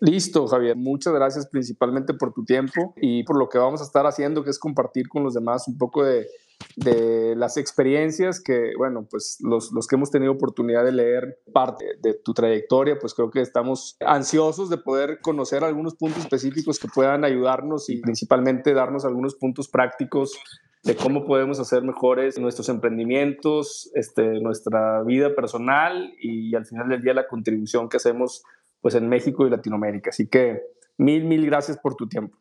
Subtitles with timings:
[0.00, 0.76] Listo, Javier.
[0.76, 4.50] Muchas gracias principalmente por tu tiempo y por lo que vamos a estar haciendo, que
[4.50, 6.28] es compartir con los demás un poco de,
[6.76, 11.84] de las experiencias que, bueno, pues los, los, que hemos tenido oportunidad de leer parte
[12.00, 16.88] de tu trayectoria, pues creo que estamos ansiosos de poder conocer algunos puntos específicos que
[16.88, 20.38] puedan ayudarnos y principalmente darnos algunos puntos prácticos
[20.84, 27.02] de cómo podemos hacer mejores nuestros emprendimientos, este, nuestra vida personal y al final del
[27.02, 28.44] día la contribución que hacemos
[28.80, 30.10] pues en México y Latinoamérica.
[30.10, 30.62] Así que
[30.96, 32.36] mil, mil gracias por tu tiempo.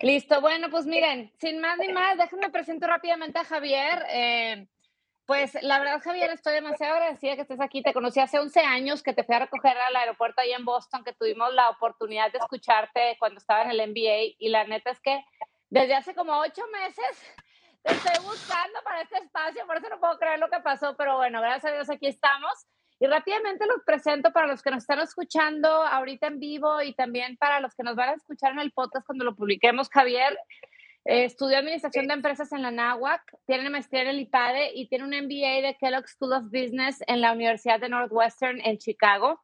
[0.00, 4.02] Listo, bueno, pues miren, sin más ni más, déjenme presento rápidamente a Javier.
[4.10, 4.66] Eh,
[5.26, 7.82] pues la verdad, Javier, estoy demasiado agradecida que estés aquí.
[7.82, 11.04] Te conocí hace 11 años que te fui a recoger al aeropuerto ahí en Boston,
[11.04, 14.36] que tuvimos la oportunidad de escucharte cuando estaba en el MBA.
[14.38, 15.22] Y la neta es que
[15.68, 17.34] desde hace como ocho meses
[17.82, 21.16] te estoy buscando para este espacio, por eso no puedo creer lo que pasó, pero
[21.16, 22.66] bueno, gracias a Dios aquí estamos.
[23.00, 27.38] Y rápidamente los presento para los que nos están escuchando ahorita en vivo y también
[27.38, 29.88] para los que nos van a escuchar en el podcast cuando lo publiquemos.
[29.88, 30.36] Javier
[31.04, 35.04] eh, estudió Administración de Empresas en la NAWAC, tiene maestría en el IPADE y tiene
[35.04, 39.40] un MBA de Kellogg School of Business en la Universidad de Northwestern en Chicago.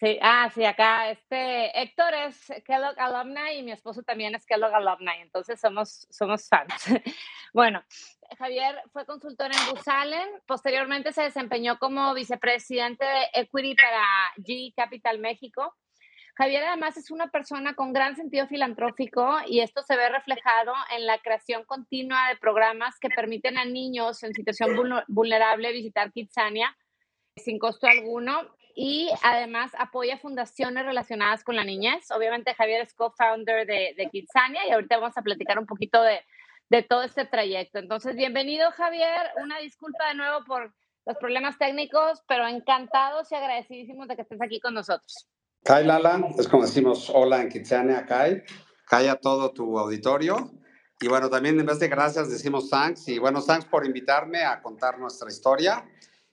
[0.00, 4.74] Sí, ah, sí, acá este Héctor es Kellogg alumni y mi esposo también es Kellogg
[4.74, 6.72] alumni, entonces somos, somos fans.
[7.52, 7.82] bueno,
[8.38, 14.04] Javier fue consultor en Busalen, posteriormente se desempeñó como vicepresidente de Equity para
[14.38, 15.74] G Capital México.
[16.36, 21.06] Javier además es una persona con gran sentido filantrófico y esto se ve reflejado en
[21.06, 26.76] la creación continua de programas que permiten a niños en situación vulnerable visitar Kitsania
[27.36, 32.10] sin costo alguno y además apoya fundaciones relacionadas con la niñez.
[32.10, 36.20] Obviamente Javier es co-founder de, de Kitsania y ahorita vamos a platicar un poquito de,
[36.68, 37.78] de todo este trayecto.
[37.78, 40.74] Entonces, bienvenido Javier, una disculpa de nuevo por
[41.06, 45.28] los problemas técnicos, pero encantados y agradecidísimos de que estés aquí con nosotros.
[45.64, 48.42] Kai Lala, es como decimos hola en Kitsania, Kai.
[48.86, 50.52] Kai a todo tu auditorio.
[51.00, 53.08] Y bueno, también en vez de gracias decimos thanks.
[53.08, 55.82] Y bueno, thanks por invitarme a contar nuestra historia.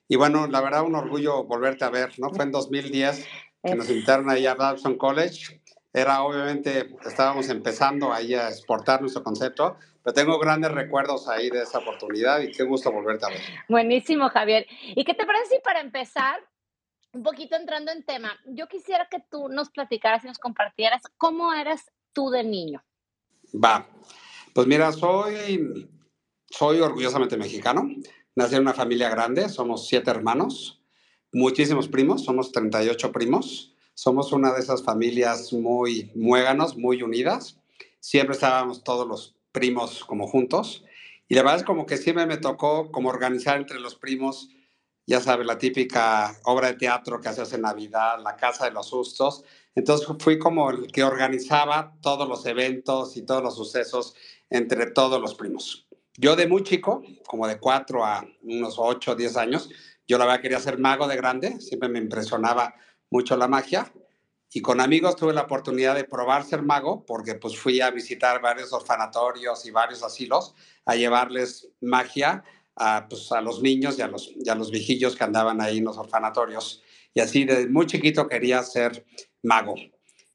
[0.06, 2.28] Y bueno, la verdad, un orgullo volverte a ver, ¿no?
[2.28, 3.26] Fue en 2010
[3.64, 5.62] que nos invitaron ahí a Babson College.
[5.94, 11.62] Era obviamente, estábamos empezando ahí a exportar nuestro concepto, pero tengo grandes recuerdos ahí de
[11.62, 13.40] esa oportunidad y qué gusto volverte a ver.
[13.70, 14.66] Buenísimo, Javier.
[14.94, 16.38] ¿Y qué te parece si para empezar,
[17.12, 21.52] un poquito entrando en tema, yo quisiera que tú nos platicaras y nos compartieras cómo
[21.52, 22.82] eras tú de niño?
[23.54, 23.86] Va,
[24.54, 25.88] pues mira, soy,
[26.50, 27.88] soy orgullosamente mexicano.
[28.34, 30.82] Nací en una familia grande, somos siete hermanos,
[31.32, 33.72] muchísimos primos, somos 38 primos.
[33.94, 37.58] Somos una de esas familias muy muéganos, muy unidas.
[38.00, 40.84] Siempre estábamos todos los primos como juntos.
[41.28, 44.48] Y la verdad es como que siempre me tocó como organizar entre los primos,
[45.06, 48.88] ya sabes, la típica obra de teatro que haces en Navidad, la Casa de los
[48.88, 49.44] Sustos.
[49.74, 54.14] Entonces fui como el que organizaba todos los eventos y todos los sucesos
[54.50, 55.88] entre todos los primos.
[56.16, 59.70] Yo de muy chico, como de cuatro a unos ocho o diez años,
[60.06, 62.74] yo la verdad quería ser mago de grande, siempre me impresionaba
[63.10, 63.90] mucho la magia
[64.52, 68.42] y con amigos tuve la oportunidad de probar ser mago porque pues fui a visitar
[68.42, 70.54] varios orfanatorios y varios asilos
[70.84, 72.44] a llevarles magia
[72.76, 75.78] a, pues, a los niños y a los, y a los viejillos que andaban ahí
[75.78, 76.82] en los orfanatorios.
[77.14, 79.04] Y así desde muy chiquito quería ser
[79.42, 79.74] mago.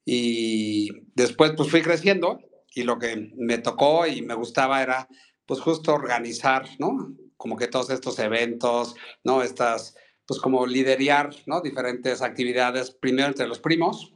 [0.05, 2.39] Y después pues fui creciendo
[2.73, 5.07] y lo que me tocó y me gustaba era
[5.45, 7.15] pues justo organizar, ¿no?
[7.35, 9.41] Como que todos estos eventos, ¿no?
[9.41, 9.95] Estas
[10.25, 11.62] pues como liderar, ¿no?
[11.62, 14.13] Diferentes actividades, primero entre los primos,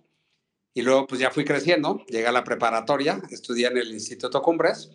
[0.74, 4.92] y luego pues ya fui creciendo, llegué a la preparatoria, estudié en el Instituto Cumbres,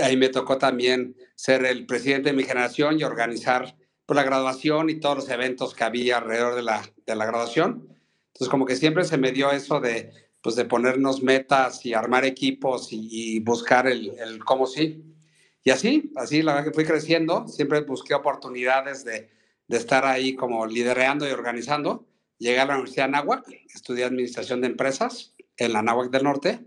[0.00, 4.90] ahí me tocó también ser el presidente de mi generación y organizar pues, la graduación
[4.90, 7.88] y todos los eventos que había alrededor de la, de la graduación.
[8.28, 10.12] Entonces como que siempre se me dio eso de,
[10.42, 15.04] pues, de ponernos metas y armar equipos y, y buscar el, el cómo sí.
[15.64, 19.30] Y así, así la verdad que fui creciendo, siempre busqué oportunidades de,
[19.66, 22.06] de estar ahí como liderando y organizando.
[22.38, 26.60] Llegué a la Universidad de Anáhuac, estudié Administración de Empresas en la Náhuac del Norte.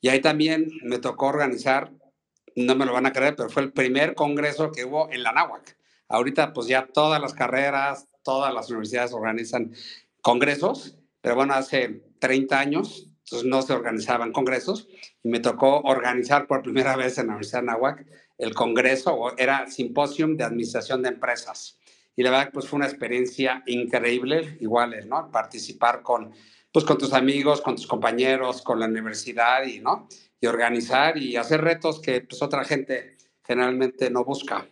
[0.00, 1.92] Y ahí también me tocó organizar,
[2.66, 5.32] no me lo van a creer, pero fue el primer congreso que hubo en la
[5.32, 5.76] Náhuac.
[6.08, 9.72] Ahorita pues ya todas las carreras, todas las universidades organizan
[10.22, 14.88] congresos, pero bueno, hace 30 años entonces no se organizaban congresos
[15.22, 18.06] y me tocó organizar por primera vez en la Universidad de Nahuac
[18.38, 21.78] el congreso, era simposium de administración de empresas.
[22.16, 25.30] Y la verdad, pues fue una experiencia increíble, igual, ¿no?
[25.30, 26.32] Participar con,
[26.72, 30.08] pues, con tus amigos, con tus compañeros, con la universidad y, ¿no?
[30.40, 34.68] Y organizar y hacer retos que pues otra gente generalmente no busca.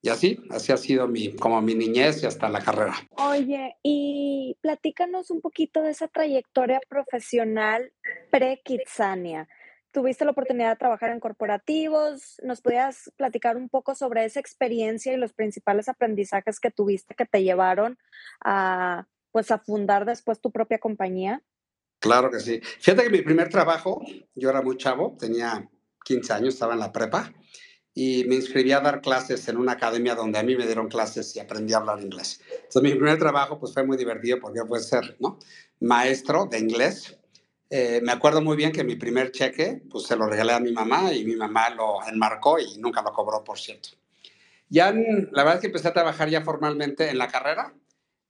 [0.00, 2.94] Y así, así ha sido mi, como mi niñez y hasta la carrera.
[3.16, 7.92] Oye, y platícanos un poquito de esa trayectoria profesional
[8.30, 9.48] pre-Kitsania.
[9.90, 15.12] Tuviste la oportunidad de trabajar en corporativos, ¿nos podías platicar un poco sobre esa experiencia
[15.12, 17.98] y los principales aprendizajes que tuviste que te llevaron
[18.44, 21.42] a, pues, a fundar después tu propia compañía?
[21.98, 22.60] Claro que sí.
[22.80, 24.00] Fíjate que mi primer trabajo,
[24.34, 25.68] yo era muy chavo, tenía
[26.04, 27.32] 15 años, estaba en la prepa
[28.00, 31.34] y me inscribí a dar clases en una academia donde a mí me dieron clases
[31.34, 32.40] y aprendí a hablar inglés.
[32.50, 35.40] Entonces mi primer trabajo pues fue muy divertido porque fue ser ¿no?
[35.80, 37.18] maestro de inglés.
[37.70, 40.70] Eh, me acuerdo muy bien que mi primer cheque pues se lo regalé a mi
[40.70, 43.90] mamá y mi mamá lo enmarcó y nunca lo cobró, por cierto.
[44.68, 47.74] Ya la verdad es que empecé a trabajar ya formalmente en la carrera.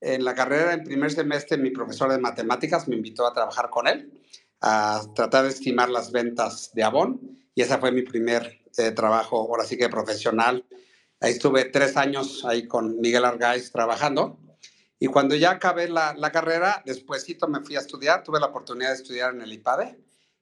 [0.00, 3.88] En la carrera, en primer semestre, mi profesor de matemáticas me invitó a trabajar con
[3.88, 4.12] él,
[4.60, 7.20] a tratar de estimar las ventas de Avon
[7.54, 10.64] y esa fue mi primer eh, trabajo, ahora sí que profesional.
[11.20, 14.38] Ahí estuve tres años ahí con Miguel Argaiz trabajando.
[15.00, 18.90] Y cuando ya acabé la, la carrera, despuésito me fui a estudiar, tuve la oportunidad
[18.90, 19.98] de estudiar en el IPADE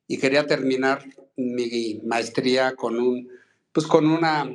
[0.06, 1.04] y quería terminar
[1.36, 3.28] mi maestría con, un,
[3.72, 4.46] pues con una,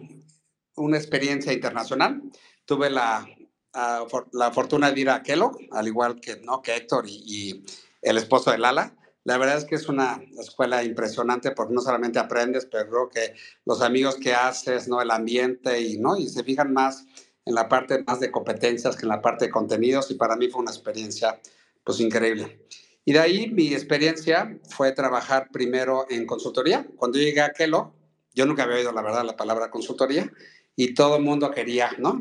[0.76, 2.22] una experiencia internacional.
[2.66, 3.28] Tuve la,
[3.74, 6.62] la fortuna de ir a Kellogg, al igual que, ¿no?
[6.62, 7.66] que Héctor y, y
[8.02, 8.96] el esposo de Lala.
[9.24, 13.36] La verdad es que es una escuela impresionante porque no solamente aprendes, pero creo que
[13.66, 15.00] los amigos que haces, ¿no?
[15.00, 16.18] El ambiente y, ¿no?
[16.18, 17.06] Y se fijan más
[17.46, 20.48] en la parte más de competencias que en la parte de contenidos y para mí
[20.48, 21.40] fue una experiencia
[21.84, 22.66] pues increíble.
[23.06, 26.88] Y de ahí mi experiencia fue trabajar primero en consultoría.
[26.98, 27.94] Cuando llegué a Kellogg,
[28.34, 30.32] yo nunca había oído la verdad la palabra consultoría
[30.76, 32.18] y todo el mundo quería, ¿no?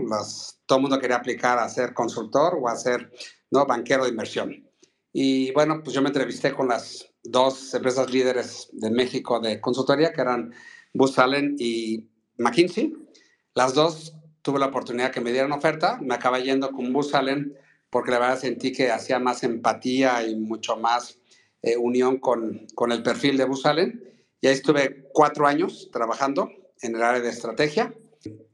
[0.67, 3.11] todo el mundo quería aplicar a ser consultor o a ser,
[3.51, 3.67] ¿no?
[3.67, 4.71] Banquero de inversión.
[5.13, 10.13] Y bueno, pues yo me entrevisté con las dos empresas líderes de México de consultoría,
[10.13, 10.53] que eran
[10.95, 12.09] Booz Allen y
[12.39, 12.95] McKinsey.
[13.55, 15.99] Las dos tuve la oportunidad que me dieran oferta.
[16.01, 17.57] Me acabé yendo con Booz Allen
[17.91, 21.19] porque la verdad sentí que hacía más empatía y mucho más
[21.63, 24.01] eh, unión con, con el perfil de Booz Allen.
[24.41, 26.51] Y ahí estuve cuatro años trabajando
[26.81, 27.93] en el área de estrategia.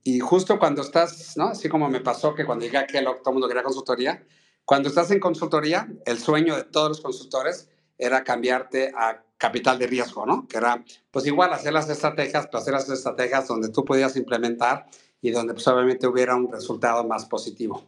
[0.04, 1.48] Y justo cuando estás, ¿no?
[1.48, 4.24] Así como me pasó que cuando llegué a Kellogg todo el mundo quería consultoría,
[4.64, 7.68] cuando estás en consultoría, el sueño de todos los consultores
[7.98, 10.46] era cambiarte a capital de riesgo, ¿no?
[10.48, 14.86] Que era, pues igual, hacer las estrategias, pero hacer las estrategias donde tú podías implementar
[15.20, 17.84] y donde pues obviamente hubiera un resultado más positivo.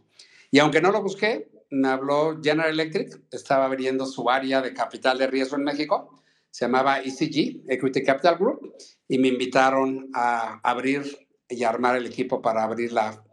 [0.51, 5.19] Y aunque no lo busqué, me habló General Electric, estaba abriendo su área de capital
[5.19, 8.75] de riesgo en México, se llamaba ECG, Equity Capital Group,
[9.07, 13.25] y me invitaron a abrir y armar el equipo para abrir la,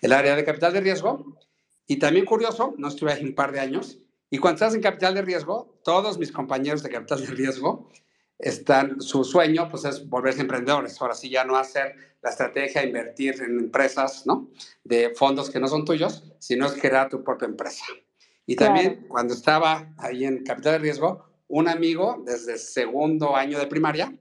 [0.00, 1.36] el área de capital de riesgo.
[1.86, 3.98] Y también curioso, no estuve ahí un par de años,
[4.32, 7.90] y cuando estás en capital de riesgo, todos mis compañeros de capital de riesgo
[8.38, 10.98] están, su sueño pues es volverse emprendedores.
[11.02, 14.48] Ahora sí ya no hacer la estrategia, invertir en empresas, ¿no?
[14.84, 17.84] De fondos que no son tuyos, sino es crear tu propia empresa.
[18.46, 23.66] Y también cuando estaba ahí en capital de riesgo, un amigo desde segundo año de
[23.66, 24.16] primaria,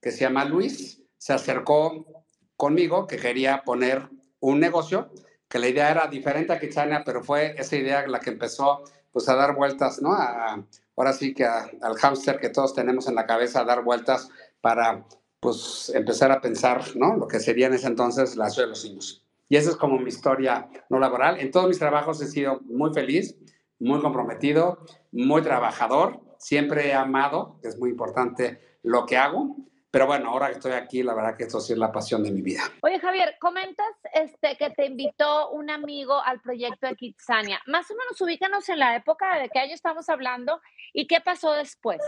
[0.00, 2.21] que se llama Luis, se acercó
[2.62, 5.10] conmigo que quería poner un negocio
[5.48, 9.28] que la idea era diferente a Kitsania, pero fue esa idea la que empezó pues
[9.28, 10.12] a dar vueltas, ¿no?
[10.12, 10.64] A,
[10.96, 14.28] ahora sí que al hámster que todos tenemos en la cabeza, a dar vueltas
[14.60, 15.04] para
[15.40, 17.16] pues empezar a pensar, ¿no?
[17.16, 19.24] Lo que sería en ese entonces la ciudad de los niños.
[19.48, 21.40] Y esa es como mi historia no laboral.
[21.40, 23.34] En todos mis trabajos he sido muy feliz,
[23.80, 24.78] muy comprometido,
[25.10, 26.20] muy trabajador.
[26.38, 29.56] Siempre he amado, es muy importante lo que hago.
[29.92, 32.32] Pero bueno, ahora que estoy aquí, la verdad que esto sí es la pasión de
[32.32, 32.62] mi vida.
[32.80, 37.60] Oye, Javier, comentas este, que te invitó un amigo al proyecto de Kitsania.
[37.66, 40.62] Más o menos ubícanos en la época de qué año estamos hablando
[40.94, 42.00] y qué pasó después.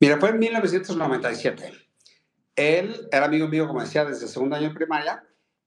[0.00, 1.74] Mira, fue en 1997.
[2.56, 5.22] Él era amigo mío, como decía, desde el segundo año de primaria.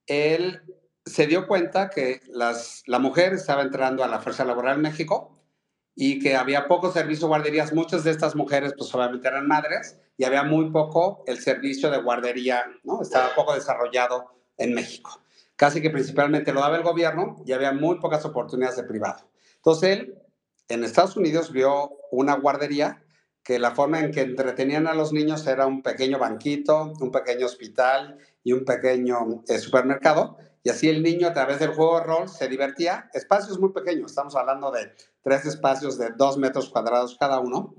[0.08, 0.64] Él
[1.06, 5.40] se dio cuenta que las, la mujer estaba entrando a la fuerza laboral en México
[5.94, 7.74] y que había poco servicio de guarderías.
[7.74, 12.00] Muchas de estas mujeres, pues obviamente eran madres y había muy poco el servicio de
[12.00, 13.02] guardería, ¿no?
[13.02, 15.20] Estaba poco desarrollado en México.
[15.56, 19.28] Casi que principalmente lo daba el gobierno y había muy pocas oportunidades de privado.
[19.56, 20.22] Entonces él
[20.68, 23.04] en Estados Unidos vio una guardería
[23.42, 27.48] que la forma en que entretenían a los niños era un pequeño banquito, un pequeño
[27.48, 30.38] hospital y un pequeño eh, supermercado.
[30.62, 33.10] Y así el niño a través del juego de rol se divertía.
[33.16, 37.74] Espacios muy pequeños, estamos hablando de tres espacios de dos metros cuadrados cada uno.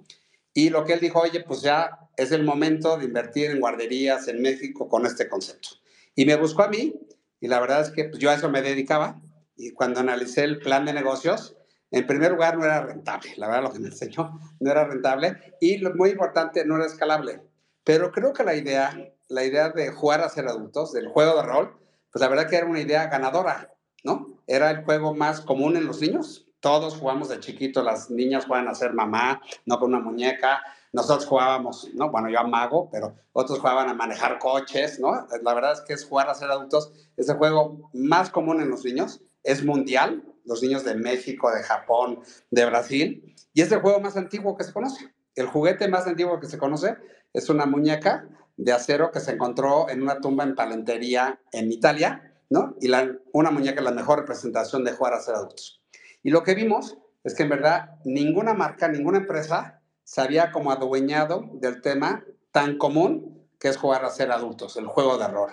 [0.52, 4.28] Y lo que él dijo, oye, pues ya es el momento de invertir en guarderías
[4.28, 5.70] en México con este concepto.
[6.14, 6.94] Y me buscó a mí
[7.40, 9.20] y la verdad es que pues, yo a eso me dedicaba.
[9.56, 11.56] Y cuando analicé el plan de negocios,
[11.90, 13.32] en primer lugar no era rentable.
[13.36, 15.56] La verdad lo que me enseñó no era rentable.
[15.60, 17.42] Y lo muy importante, no era escalable.
[17.84, 18.96] Pero creo que la idea,
[19.28, 21.76] la idea de jugar a ser adultos, del juego de rol,
[22.12, 24.38] pues la verdad que era una idea ganadora, ¿no?
[24.46, 26.46] Era el juego más común en los niños.
[26.60, 30.62] Todos jugamos de chiquito, las niñas juegan a ser mamá, no con una muñeca.
[30.92, 32.10] Nosotros jugábamos, ¿no?
[32.10, 35.26] Bueno, yo a mago, pero otros jugaban a manejar coches, ¿no?
[35.42, 36.92] La verdad es que es jugar a ser adultos.
[37.16, 39.22] Es el juego más común en los niños.
[39.42, 42.20] Es mundial, los niños de México, de Japón,
[42.50, 43.34] de Brasil.
[43.54, 45.14] Y es el juego más antiguo que se conoce.
[45.34, 46.98] El juguete más antiguo que se conoce
[47.32, 52.34] es una muñeca de acero que se encontró en una tumba en Palentería en Italia,
[52.50, 52.76] ¿no?
[52.82, 55.82] Y la, una muñeca es la mejor representación de jugar a ser adultos.
[56.22, 60.70] Y lo que vimos es que en verdad ninguna marca, ninguna empresa se había como
[60.70, 65.52] adueñado del tema tan común que es jugar a ser adultos, el juego de rol.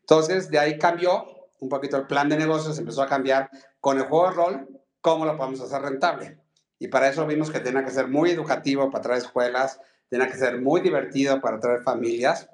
[0.00, 1.26] Entonces, de ahí cambió
[1.60, 4.68] un poquito el plan de negocios, empezó a cambiar con el juego de rol,
[5.00, 6.38] cómo lo podemos hacer rentable.
[6.78, 10.36] Y para eso vimos que tenía que ser muy educativo para traer escuelas, tenía que
[10.36, 12.48] ser muy divertido para traer familias.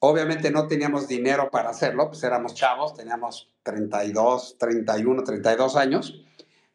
[0.00, 6.24] Obviamente no teníamos dinero para hacerlo, pues éramos chavos, teníamos 32, 31, 32 años.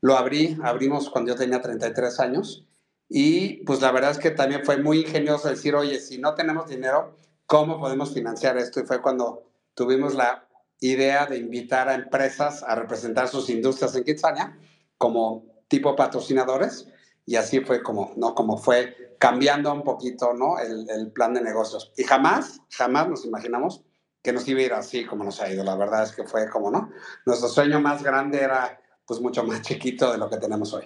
[0.02, 2.67] Lo abrí, abrimos cuando yo tenía 33 años
[3.10, 6.68] y pues la verdad es que también fue muy ingenioso decir, oye, si no tenemos
[6.68, 8.80] dinero, ¿cómo podemos financiar esto?
[8.80, 10.48] Y fue cuando tuvimos la
[10.80, 14.58] idea de invitar a empresas a representar sus industrias en Kitsania
[14.98, 16.88] como tipo patrocinadores
[17.26, 18.36] y así fue como, ¿no?
[18.36, 20.60] Como fue cambiando un poquito ¿no?
[20.60, 21.92] el, el, plan de negocios.
[21.98, 23.84] Y jamás, jamás nos imaginamos
[24.22, 25.64] que nos iba a ir así como nos ha ido.
[25.64, 26.92] La verdad es que fue como, ¿no?
[27.26, 30.86] Nuestro sueño más grande era pues mucho más chiquito de lo que tenemos hoy.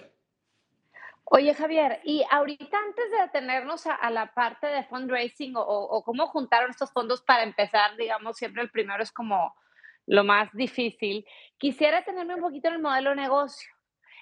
[1.34, 6.04] Oye, Javier, y ahorita antes de detenernos a, a la parte de fundraising o, o,
[6.04, 9.54] cómo juntaron estos fondos para empezar, digamos, siempre el primero es como
[10.04, 11.24] lo más difícil,
[11.56, 13.70] quisiera tenerme un poquito en el modelo de negocio.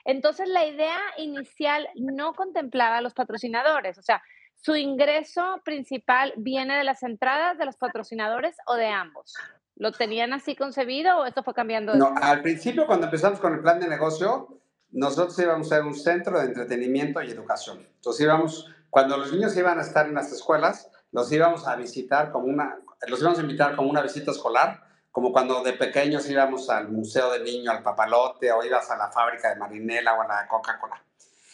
[0.04, 4.22] Entonces, la idea inicial no contemplaba a los patrocinadores, o sea,
[4.54, 9.34] su ingreso principal viene de las entradas de los patrocinadores o de ambos.
[9.74, 11.96] ¿Lo tenían así concebido o esto fue cambiando?
[11.96, 14.59] No, al principio cuando empezamos con el plan de negocio,
[14.92, 17.86] nosotros íbamos a ser un centro de entretenimiento y educación.
[17.96, 22.30] Entonces íbamos, cuando los niños iban a estar en las escuelas, los íbamos a visitar
[22.30, 22.78] como una,
[23.08, 27.32] los íbamos a invitar como una visita escolar como cuando de pequeños íbamos al Museo
[27.32, 31.02] del Niño, al Papalote, o ibas a la fábrica de Marinela o a la Coca-Cola.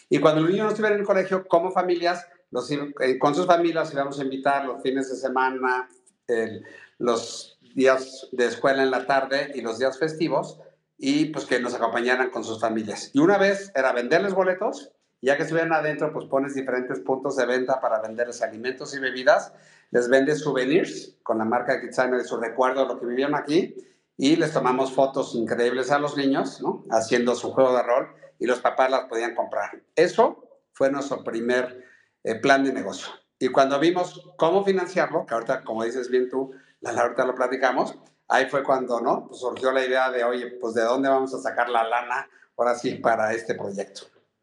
[0.08, 3.46] Y cuando los niños no estuvieran en el colegio, como familias, los, eh, con sus
[3.46, 5.88] familias íbamos a invitar los fines de semana,
[6.28, 6.64] el,
[6.98, 10.60] los días de escuela en la tarde y los días festivos,
[10.98, 13.10] y pues que nos acompañaran con sus familias.
[13.12, 17.46] Y una vez era venderles boletos, ya que estuvieran adentro, pues pones diferentes puntos de
[17.46, 19.52] venta para venderles alimentos y bebidas,
[19.90, 23.34] les vende souvenirs con la marca de Kitsania de su recuerdo de lo que vivieron
[23.34, 23.74] aquí
[24.16, 26.62] y les tomamos fotos increíbles a los niños.
[26.90, 29.82] Haciendo su juego de rol y los papás las podían comprar.
[29.94, 31.84] Eso fue nuestro primer
[32.24, 33.08] eh, plan de negocio.
[33.38, 37.96] Y cuando vimos cómo financiarlo, que ahorita, como dices bien tú, la, ahorita lo platicamos,
[38.28, 39.26] ahí fue cuando, ¿no?
[39.26, 42.75] Pues surgió la idea de, oye, pues de dónde vamos a sacar la lana ahora
[42.75, 44.02] sí para este proyecto.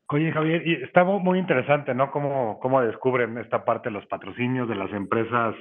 [0.09, 2.11] Oye, Javier, y está muy interesante, ¿no?
[2.11, 5.55] Cómo, cómo descubren esta parte los patrocinios de las empresas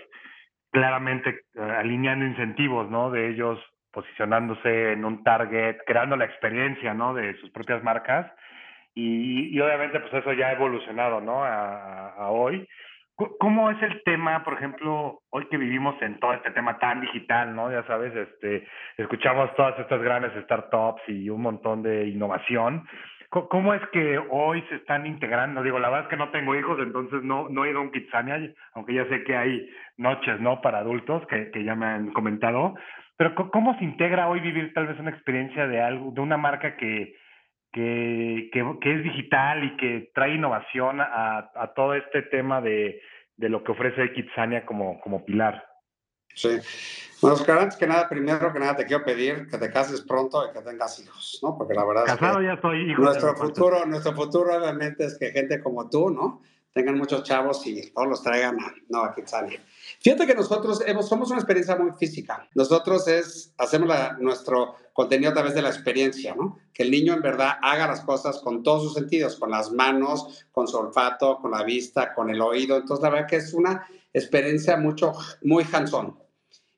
[0.70, 3.10] claramente eh, alineando incentivos, ¿no?
[3.10, 3.58] De ellos
[3.92, 7.14] posicionándose en un target, creando la experiencia, ¿no?
[7.14, 8.30] De sus propias marcas.
[8.94, 11.44] Y, y obviamente, pues eso ya ha evolucionado, ¿no?
[11.44, 12.68] A hoy.
[13.38, 17.54] ¿Cómo es el tema, por ejemplo, hoy que vivimos en todo este tema tan digital,
[17.54, 17.70] ¿no?
[17.70, 22.86] Ya sabes, este, escuchamos todas estas grandes startups y un montón de innovación.
[23.28, 25.62] ¿Cómo es que hoy se están integrando?
[25.62, 27.90] Digo, la verdad es que no tengo hijos, entonces no, no he ido a un
[27.90, 28.38] Kitsania,
[28.74, 30.60] aunque ya sé que hay noches, ¿no?
[30.60, 32.74] Para adultos, que, que ya me han comentado.
[33.16, 36.76] Pero ¿cómo se integra hoy vivir tal vez una experiencia de algo, de una marca
[36.76, 37.14] que,
[37.72, 43.00] que, que, que es digital y que trae innovación a, a todo este tema de,
[43.36, 45.64] de lo que ofrece Kitsania como, como pilar?
[46.34, 46.58] Sí.
[47.20, 50.48] Bueno, Oscar, antes que nada, primero que nada te quiero pedir que te cases pronto
[50.48, 51.56] y que tengas hijos, ¿no?
[51.56, 53.02] Porque la verdad Casado es que ya soy hijo.
[53.02, 56.42] Nuestro futuro, nuestro futuro obviamente es que gente como tú, ¿no?
[56.72, 58.56] tengan muchos chavos y todos los traigan
[58.88, 59.60] no, a Kitsania.
[60.02, 62.48] Fíjate que nosotros somos una experiencia muy física.
[62.54, 66.58] Nosotros es, hacemos nuestro contenido a través de la experiencia, ¿no?
[66.74, 70.44] Que el niño en verdad haga las cosas con todos sus sentidos, con las manos,
[70.50, 72.76] con su olfato, con la vista, con el oído.
[72.76, 76.18] Entonces, la verdad que es una experiencia mucho, muy hands-on.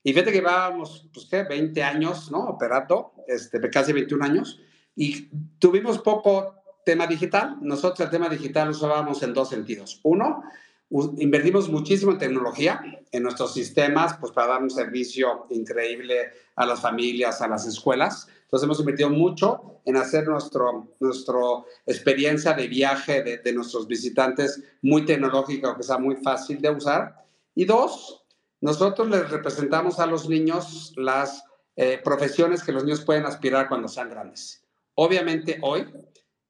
[0.02, 1.45] Y fíjate que llevábamos, pues, ¿qué?
[1.45, 2.40] 20 años, ¿no?
[2.40, 4.61] Operando, este, casi 21 años.
[4.95, 7.57] Y tuvimos poco tema digital.
[7.62, 10.00] Nosotros el tema digital lo usábamos en dos sentidos.
[10.02, 10.45] Uno,
[11.19, 16.81] invertimos muchísimo en tecnología, en nuestros sistemas, pues para dar un servicio increíble a las
[16.81, 18.29] familias, a las escuelas.
[18.43, 24.63] Entonces hemos invertido mucho en hacer nuestro, nuestro experiencia de viaje de, de nuestros visitantes
[24.83, 27.25] muy tecnológica, que sea muy fácil de usar.
[27.55, 28.25] Y dos,
[28.61, 31.45] nosotros les representamos a los niños las
[31.77, 34.65] eh, profesiones que los niños pueden aspirar cuando sean grandes.
[34.95, 35.87] Obviamente hoy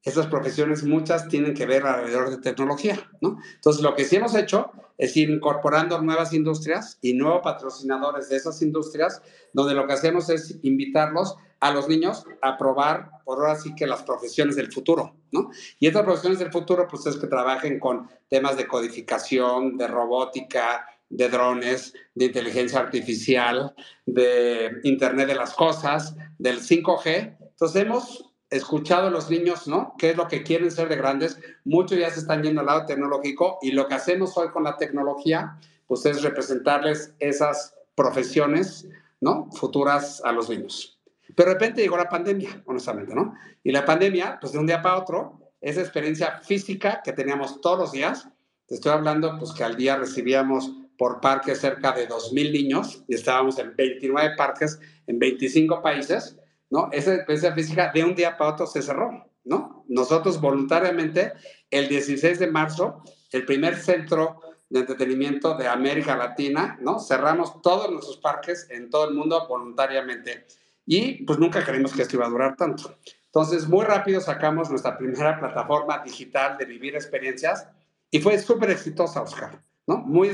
[0.05, 3.37] esas profesiones muchas tienen que ver alrededor de tecnología, ¿no?
[3.55, 8.37] Entonces, lo que sí hemos hecho es ir incorporando nuevas industrias y nuevos patrocinadores de
[8.37, 9.21] esas industrias,
[9.51, 13.87] donde lo que hacemos es invitarlos a los niños a probar, por ahora sí que
[13.87, 15.49] las profesiones del futuro, ¿no?
[15.79, 20.85] Y estas profesiones del futuro, pues es que trabajen con temas de codificación, de robótica,
[21.09, 23.73] de drones, de inteligencia artificial,
[24.05, 27.37] de Internet de las Cosas, del 5G.
[27.39, 29.95] Entonces, hemos escuchado a los niños, ¿no?
[29.97, 31.39] ¿Qué es lo que quieren ser de grandes?
[31.63, 34.77] Muchos ya se están yendo al lado tecnológico y lo que hacemos hoy con la
[34.77, 38.87] tecnología, pues es representarles esas profesiones,
[39.21, 39.49] ¿no?
[39.51, 40.99] Futuras a los niños.
[41.35, 43.33] Pero de repente llegó la pandemia, honestamente, ¿no?
[43.63, 47.79] Y la pandemia, pues de un día para otro, esa experiencia física que teníamos todos
[47.79, 48.27] los días,
[48.67, 53.15] te estoy hablando, pues que al día recibíamos por parque cerca de 2.000 niños y
[53.15, 56.37] estábamos en 29 parques en 25 países,
[56.69, 56.89] ¿no?
[56.91, 59.85] Esa experiencia física de un día para otro se cerró, ¿no?
[59.87, 61.33] Nosotros voluntariamente,
[61.69, 66.99] el 16 de marzo, el primer centro de entretenimiento de América Latina, ¿no?
[66.99, 70.45] Cerramos todos nuestros parques en todo el mundo voluntariamente.
[70.85, 72.97] Y pues nunca creímos que esto iba a durar tanto.
[73.25, 77.67] Entonces, muy rápido sacamos nuestra primera plataforma digital de vivir experiencias
[78.09, 79.61] y fue súper exitosa, Oscar.
[79.87, 79.97] ¿no?
[79.97, 80.31] Muy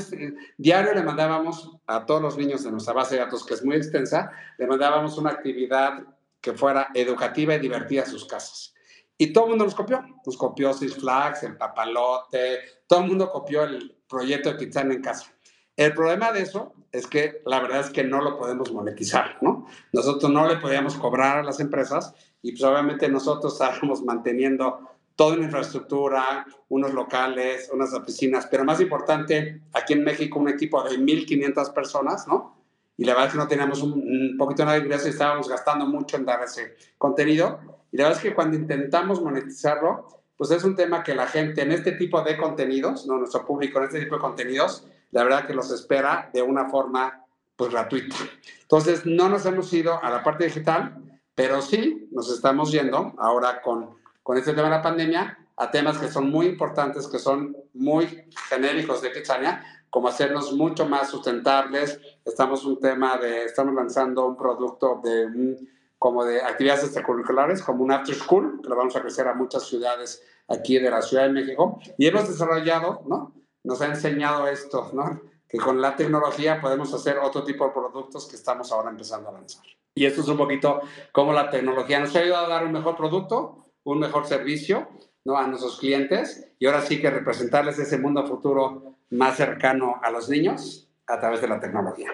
[0.57, 3.75] diario le mandábamos a todos los niños de nuestra base de datos, que es muy
[3.75, 6.03] extensa, le mandábamos una actividad
[6.41, 8.73] que fuera educativa y divertida sus casas.
[9.17, 10.03] Y todo el mundo nos copió.
[10.25, 15.01] Nos copió Six Flags, el papalote, todo el mundo copió el proyecto de Kitsania en
[15.01, 15.31] casa.
[15.77, 19.65] El problema de eso es que la verdad es que no lo podemos monetizar, ¿no?
[19.93, 25.35] Nosotros no le podíamos cobrar a las empresas y pues obviamente nosotros estábamos manteniendo toda
[25.35, 30.97] una infraestructura, unos locales, unas oficinas, pero más importante, aquí en México un equipo de
[30.97, 32.60] 1.500 personas, ¿no?
[32.97, 35.85] Y la verdad es que no teníamos un, poquito nada de ingreso y estábamos gastando
[35.85, 37.59] mucho en dar ese contenido.
[37.91, 41.61] Y la verdad es que cuando intentamos monetizarlo, pues es un tema que la gente
[41.61, 45.45] en este tipo de contenidos, no nuestro público en este tipo de contenidos, la verdad
[45.45, 47.25] que los espera de una forma
[47.55, 48.15] pues gratuita.
[48.61, 50.97] Entonces, no nos hemos ido a la parte digital,
[51.35, 55.97] pero sí nos estamos yendo ahora con, con este tema de la pandemia a temas
[55.97, 61.99] que son muy importantes, que son muy genéricos de Kitsania, como hacernos mucho más sustentables.
[62.25, 65.57] Estamos un tema de, estamos lanzando un producto de
[65.99, 69.67] como de actividades extracurriculares, como un after school, que lo vamos a crecer a muchas
[69.67, 71.79] ciudades aquí de la Ciudad de México.
[71.95, 73.35] Y hemos desarrollado, ¿no?
[73.63, 75.21] Nos ha enseñado esto, ¿no?
[75.47, 79.33] Que con la tecnología podemos hacer otro tipo de productos que estamos ahora empezando a
[79.33, 79.63] lanzar.
[79.93, 82.95] Y esto es un poquito cómo la tecnología nos ha ayudado a dar un mejor
[82.95, 84.87] producto, un mejor servicio,
[85.23, 85.37] ¿no?
[85.37, 90.29] A nuestros clientes y ahora sí que representarles ese mundo futuro más cercano a los
[90.29, 92.11] niños a través de la tecnología.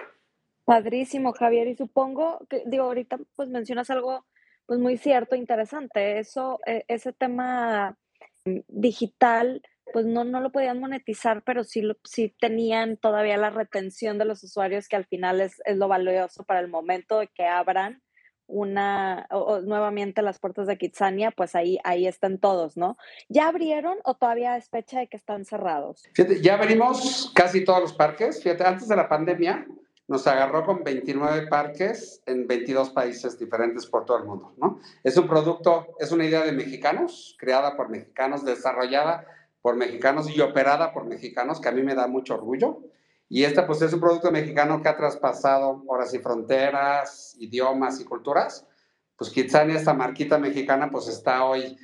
[0.64, 1.68] Padrísimo, Javier.
[1.68, 4.26] Y supongo que, digo, ahorita pues mencionas algo
[4.66, 6.18] pues muy cierto, interesante.
[6.18, 7.96] Eso, e, ese tema
[8.66, 14.18] digital, pues no, no lo podían monetizar, pero sí, lo, sí tenían todavía la retención
[14.18, 17.46] de los usuarios, que al final es, es lo valioso para el momento de que
[17.46, 18.02] abran
[18.48, 22.96] una, o, nuevamente las puertas de Kitsania, pues ahí, ahí están todos, ¿no?
[23.28, 26.02] ¿Ya abrieron o todavía es fecha de que están cerrados?
[26.42, 28.42] Ya abrimos casi todos los parques.
[28.42, 29.66] Fíjate, antes de la pandemia
[30.08, 34.80] nos agarró con 29 parques en 22 países diferentes por todo el mundo, ¿no?
[35.04, 39.26] Es un producto, es una idea de mexicanos, creada por mexicanos, desarrollada
[39.60, 42.80] por mexicanos y operada por mexicanos, que a mí me da mucho orgullo.
[43.28, 48.04] Y este pues es un producto mexicano que ha traspasado horas y fronteras, idiomas y
[48.04, 48.66] culturas.
[49.16, 51.76] Pues Kitsania, esta marquita mexicana, pues está hoy,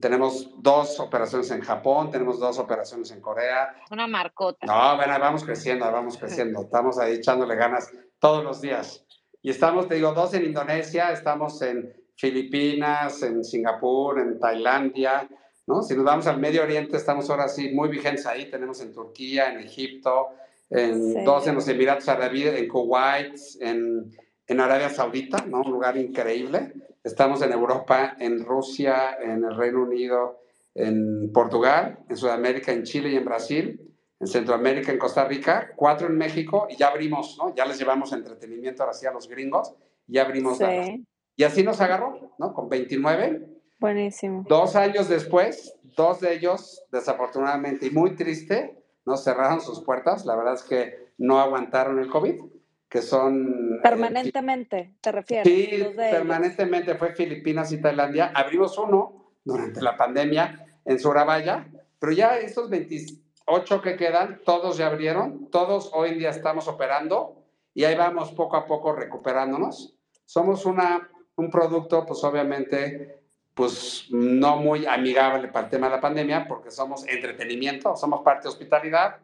[0.00, 3.74] tenemos dos operaciones en Japón, tenemos dos operaciones en Corea.
[3.90, 4.66] Una marcota.
[4.66, 6.62] No, bueno, vamos creciendo, vamos creciendo.
[6.62, 9.04] Estamos ahí echándole ganas todos los días.
[9.40, 15.28] Y estamos, te digo, dos en Indonesia, estamos en Filipinas, en Singapur, en Tailandia,
[15.66, 15.82] ¿no?
[15.82, 18.48] Si nos vamos al Medio Oriente, estamos ahora sí muy vigentes ahí.
[18.48, 20.28] Tenemos en Turquía, en Egipto,
[20.74, 21.24] en Sí.
[21.24, 24.10] dos en los Emiratos Árabes, en Kuwait, en,
[24.46, 25.62] en Arabia Saudita, ¿no?
[25.62, 26.72] Un lugar increíble.
[27.04, 30.40] Estamos en Europa, en Rusia, en el Reino Unido,
[30.74, 33.80] en Portugal, en Sudamérica, en Chile y en Brasil,
[34.20, 37.54] en Centroamérica, en Costa Rica, cuatro en México y ya abrimos, ¿no?
[37.54, 39.74] Ya les llevamos entretenimiento ahora sí a los gringos,
[40.06, 40.58] ya abrimos.
[40.58, 41.04] Sí,
[41.36, 42.52] Y así nos agarró, ¿no?
[42.54, 43.46] Con 29.
[43.80, 44.44] buenísimo.
[44.48, 50.24] Dos años después, dos de ellos, desafortunadamente y muy triste, no cerraron sus puertas.
[50.26, 52.40] La verdad es que no aguantaron el COVID,
[52.88, 53.76] que son...
[53.76, 55.52] eh, Permanentemente, ¿te refieres?
[55.52, 58.32] Sí, permanentemente fue Filipinas y Tailandia.
[58.34, 64.86] Abrimos uno durante la pandemia en Surabaya, pero ya estos 28 que quedan, todos ya
[64.88, 69.96] abrieron, todos hoy en día estamos operando y ahí vamos poco a poco recuperándonos.
[70.26, 73.21] Somos una, un producto, pues obviamente,
[73.54, 78.44] pues no muy amigable para el tema de la pandemia, porque somos entretenimiento, somos parte
[78.44, 79.16] de hospitalidad,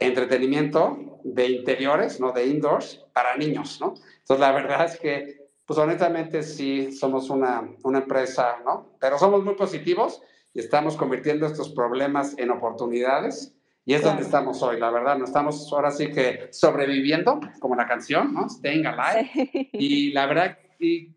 [0.00, 3.94] entretenimiento de interiores, no de indoors, para niños, ¿no?
[4.18, 8.96] Entonces, la verdad es que, pues honestamente, sí, somos una, una empresa, ¿no?
[9.00, 10.20] Pero somos muy positivos
[10.52, 13.54] y estamos convirtiendo estos problemas en oportunidades.
[13.84, 15.16] Y es donde estamos hoy, la verdad.
[15.16, 18.46] No estamos ahora sí que sobreviviendo, como la canción, ¿no?
[18.48, 19.30] Staying alive.
[19.32, 19.70] Sí.
[19.72, 21.14] Y la verdad, y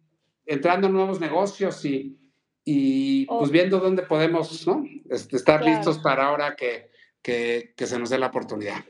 [0.52, 2.18] entrando en nuevos negocios y,
[2.66, 3.40] y Oh.
[3.40, 4.84] pues viendo dónde podemos, ¿no?
[5.10, 5.76] Este, estar Claro.
[5.78, 6.90] listos para ahora que,
[7.22, 8.84] que, que se nos dé la oportunidad.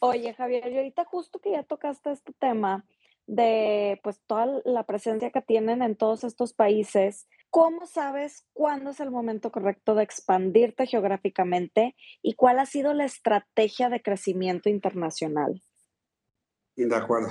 [0.00, 2.84] Oye, Javier, y ahorita justo que ya tocaste este tema
[3.26, 9.00] de pues toda la presencia que tienen en todos estos países, ¿cómo sabes cuándo es
[9.00, 15.60] el momento correcto de expandirte geográficamente y cuál ha sido la estrategia de crecimiento internacional?
[16.76, 17.30] De acuerdo.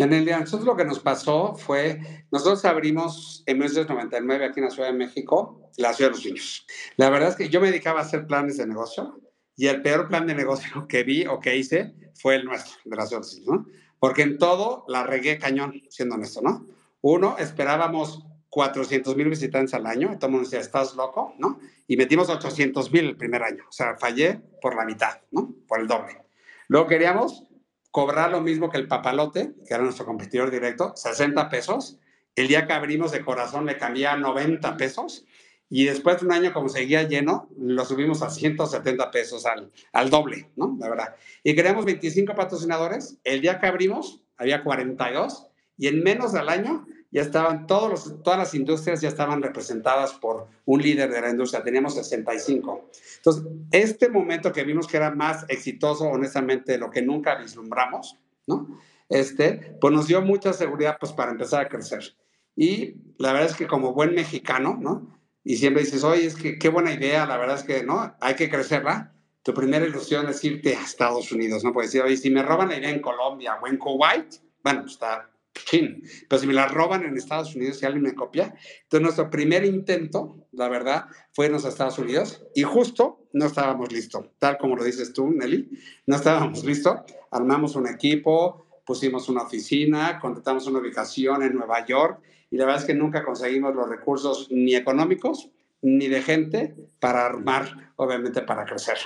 [0.00, 4.88] Yanelia, nosotros lo que nos pasó fue, nosotros abrimos en 1999 aquí en la Ciudad
[4.88, 6.66] de México, la Ciudad de los Niños.
[6.96, 9.20] La verdad es que yo me dedicaba a hacer planes de negocio
[9.56, 12.96] y el peor plan de negocio que vi o que hice fue el nuestro, de
[12.96, 13.66] la Ciudad de los Niños, ¿no?
[13.98, 16.66] Porque en todo la regué cañón, siendo honesto, ¿no?
[17.02, 21.60] Uno, esperábamos 400 mil visitantes al año, y todo el mundo decía, estás loco, ¿no?
[21.86, 25.54] Y metimos 800 mil el primer año, o sea, fallé por la mitad, ¿no?
[25.68, 26.22] Por el doble.
[26.68, 27.44] Luego queríamos
[27.90, 31.98] cobrar lo mismo que el papalote, que era nuestro competidor directo, 60 pesos.
[32.36, 35.24] El día que abrimos de corazón le cambié a 90 pesos.
[35.68, 40.10] Y después de un año, como seguía lleno, lo subimos a 170 pesos al, al
[40.10, 40.76] doble, ¿no?
[40.80, 41.14] La verdad.
[41.44, 43.18] Y queríamos 25 patrocinadores.
[43.22, 45.46] El día que abrimos, había 42.
[45.76, 50.80] Y en menos del año, ya estaban todas las industrias ya estaban representadas por un
[50.80, 51.62] líder de la industria.
[51.62, 52.90] Teníamos 65.
[53.16, 58.16] Entonces, este momento que vimos que era más exitoso, honestamente, de lo que nunca vislumbramos,
[58.46, 58.78] ¿no?
[59.08, 62.14] Este, pues nos dio mucha seguridad pues, para empezar a crecer.
[62.54, 65.18] Y la verdad es que como buen mexicano, ¿no?
[65.42, 68.14] Y siempre dices, oye, es que qué buena idea, la verdad es que, ¿no?
[68.20, 69.14] Hay que crecerla.
[69.42, 71.72] Tu primera ilusión es irte a Estados Unidos, ¿no?
[71.72, 74.92] Puedes decir, oye, si me roban la idea en Colombia o en Kuwait, bueno, pues
[74.92, 75.30] está
[75.64, 76.02] chin.
[76.38, 78.54] Si me la roban en Estados Unidos, si alguien me copia.
[78.82, 83.92] Entonces, nuestro primer intento, la verdad, fue irnos a Estados Unidos y justo no estábamos
[83.92, 84.26] listos.
[84.38, 85.70] Tal como lo dices tú, Nelly,
[86.06, 87.00] no estábamos listos.
[87.30, 92.20] Armamos un equipo, pusimos una oficina, contratamos una ubicación en Nueva York
[92.50, 95.50] y la verdad es que nunca conseguimos los recursos ni económicos
[95.82, 98.98] ni de gente para armar, obviamente, para crecer.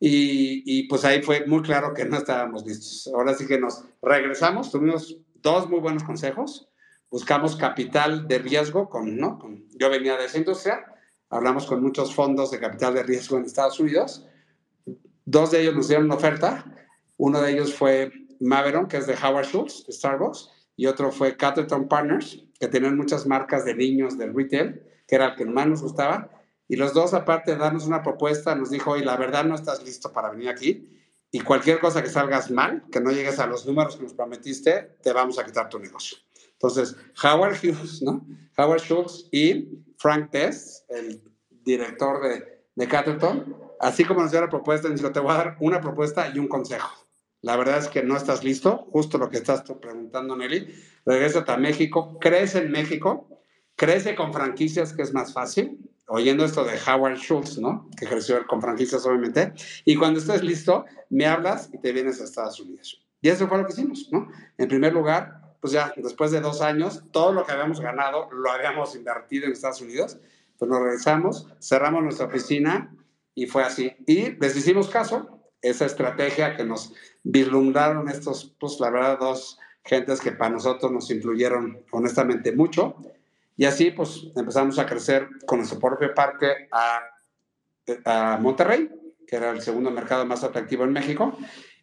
[0.00, 3.10] Y, y, pues ahí fue muy claro que no estábamos listos.
[3.14, 6.68] Ahora sí que nos regresamos, tuvimos dos muy buenos consejos,
[7.10, 9.38] buscamos capital de riesgo, con, ¿no?
[9.38, 10.84] Con, yo venía de esa industria,
[11.28, 14.26] hablamos con muchos fondos de capital de riesgo en Estados Unidos,
[15.26, 16.64] dos de ellos nos dieron una oferta,
[17.18, 21.36] uno de ellos fue Maveron, que es de Howard Schultz, de Starbucks, y otro fue
[21.36, 25.66] Catterton Partners, que tenían muchas marcas de niños del retail, que era el que más
[25.66, 26.30] nos gustaba,
[26.66, 29.84] y los dos, aparte de darnos una propuesta, nos dijo, oye, la verdad no estás
[29.84, 30.93] listo para venir aquí,
[31.34, 34.98] y cualquier cosa que salgas mal, que no llegues a los números que nos prometiste,
[35.02, 36.16] te vamos a quitar tu negocio.
[36.52, 36.94] Entonces,
[37.24, 38.24] Howard Hughes, ¿no?
[38.56, 41.20] Howard Schultz y Frank Test, el
[41.50, 45.38] director de, de Catterton, así como nos dio la propuesta, nos dijo, te voy a
[45.38, 46.88] dar una propuesta y un consejo.
[47.42, 50.72] La verdad es que no estás listo, justo lo que estás preguntando, Nelly.
[51.04, 53.26] Regrésate a México, crece en México,
[53.74, 57.88] crece con franquicias, que es más fácil, oyendo esto de Howard Schultz, ¿no?
[57.96, 59.52] Que creció con franquicias, obviamente.
[59.84, 63.04] Y cuando estés listo, me hablas y te vienes a Estados Unidos.
[63.20, 64.28] Y eso fue lo que hicimos, ¿no?
[64.58, 68.50] En primer lugar, pues ya, después de dos años, todo lo que habíamos ganado lo
[68.50, 70.18] habíamos invertido en Estados Unidos.
[70.58, 72.94] Pues nos regresamos, cerramos nuestra oficina
[73.34, 73.92] y fue así.
[74.06, 80.20] Y les hicimos caso, esa estrategia que nos vislumbraron estos, pues la verdad, dos gentes
[80.20, 82.96] que para nosotros nos influyeron honestamente mucho.
[83.56, 87.00] Y así pues empezamos a crecer con nuestro propio parque a,
[88.04, 88.90] a Monterrey,
[89.26, 91.36] que era el segundo mercado más atractivo en México,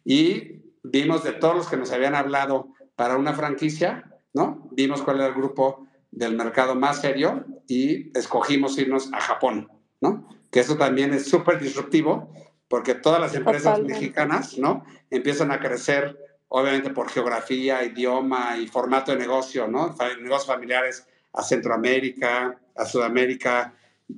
[0.04, 4.68] y vimos de todos los que nos habían hablado para una franquicia, ¿no?
[4.72, 9.68] Vimos cuál era el grupo del mercado más serio y escogimos irnos a Japón,
[10.00, 10.28] ¿no?
[10.50, 12.32] Que eso también es súper disruptivo
[12.68, 14.84] porque todas las empresas mexicanas, ¿no?
[15.10, 19.94] Empiezan a crecer, obviamente por geografía, idioma y formato de negocio, ¿no?
[20.20, 23.74] Negocios familiares a Centroamérica, a Sudamérica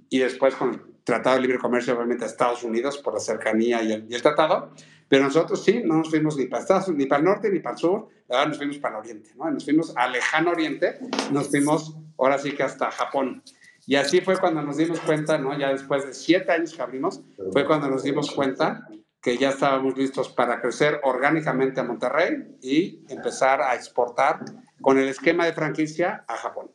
[0.09, 3.83] y después con el Tratado de Libre Comercio, obviamente a Estados Unidos por la cercanía
[3.83, 4.73] y el, y el tratado.
[5.09, 7.75] Pero nosotros sí, no nos fuimos ni para, Estados, ni para el norte ni para
[7.75, 9.51] el sur, ahora nos fuimos para el oriente, ¿no?
[9.51, 10.99] Nos fuimos al lejano oriente,
[11.31, 13.43] nos fuimos ahora sí que hasta Japón.
[13.87, 15.57] Y así fue cuando nos dimos cuenta, ¿no?
[15.59, 17.21] Ya después de siete años que abrimos,
[17.53, 18.89] fue cuando nos dimos cuenta
[19.21, 24.41] que ya estábamos listos para crecer orgánicamente a Monterrey y empezar a exportar
[24.81, 26.71] con el esquema de franquicia a Japón.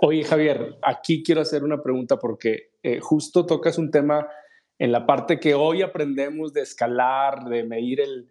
[0.00, 4.28] Oye, Javier, aquí quiero hacer una pregunta porque eh, justo tocas un tema
[4.78, 8.28] en la parte que hoy aprendemos de escalar, de medir el,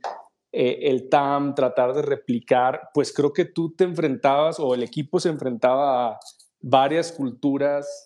[0.52, 5.20] eh, el TAM, tratar de replicar, pues creo que tú te enfrentabas o el equipo
[5.20, 6.20] se enfrentaba a
[6.62, 8.06] varias culturas,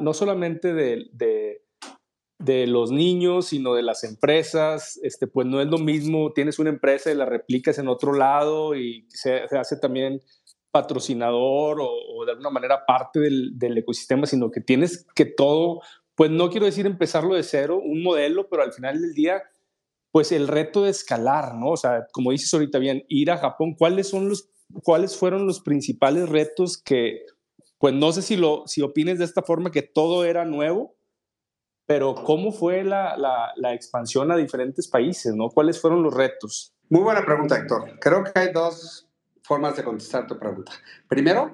[0.00, 1.08] no solamente de,
[2.38, 4.98] de, los niños, sino de las empresas.
[5.02, 8.74] Este, pues no es lo mismo, tienes una empresa y la replicas en otro lado
[8.74, 10.20] y se hace también
[10.72, 15.80] patrocinador o, de alguna manera parte del, del ecosistema, sino que tienes que todo
[16.14, 19.42] pues no quiero decir empezarlo de cero, un modelo, pero al final del día,
[20.10, 21.70] pues el reto de escalar, ¿no?
[21.70, 24.50] O sea, como dices ahorita bien, ir a Japón, ¿cuáles son los,
[24.82, 27.24] cuáles fueron los principales retos que,
[27.78, 30.94] pues no sé si lo, si opines de esta forma, que todo era nuevo,
[31.86, 35.48] pero ¿cómo fue la, la, la expansión a diferentes países, ¿no?
[35.48, 36.74] ¿Cuáles fueron los retos?
[36.90, 37.98] Muy buena pregunta, Héctor.
[38.00, 39.08] Creo que hay dos
[39.42, 40.72] formas de contestar tu pregunta.
[41.08, 41.52] Primero,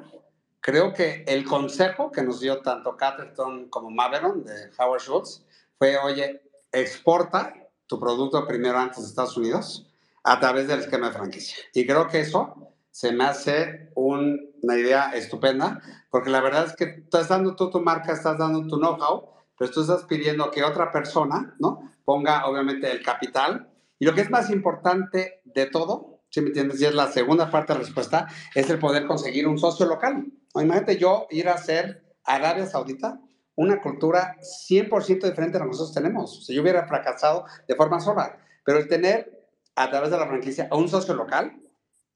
[0.61, 5.45] creo que el consejo que nos dio tanto Catterton como Maveron de Howard Schultz
[5.79, 7.55] fue, oye, exporta
[7.87, 9.91] tu producto primero antes de Estados Unidos
[10.25, 11.57] a través del esquema de franquicia.
[11.73, 16.77] Y creo que eso se me hace un, una idea estupenda, porque la verdad es
[16.77, 20.65] que estás dando tú tu marca, estás dando tu know-how, pero tú estás pidiendo que
[20.65, 21.93] otra persona, ¿no?
[22.05, 23.71] Ponga obviamente el capital.
[23.99, 27.51] Y lo que es más importante de todo, si me entiendes, y es la segunda
[27.51, 30.27] parte de la respuesta, es el poder conseguir un socio local.
[30.55, 33.21] Imagínate yo ir a hacer Arabia Saudita,
[33.57, 36.47] una cultura 100% diferente a la que nosotros tenemos.
[36.47, 40.69] Si yo hubiera fracasado de forma sola, pero el tener a través de la franquicia
[40.71, 41.61] a un socio local,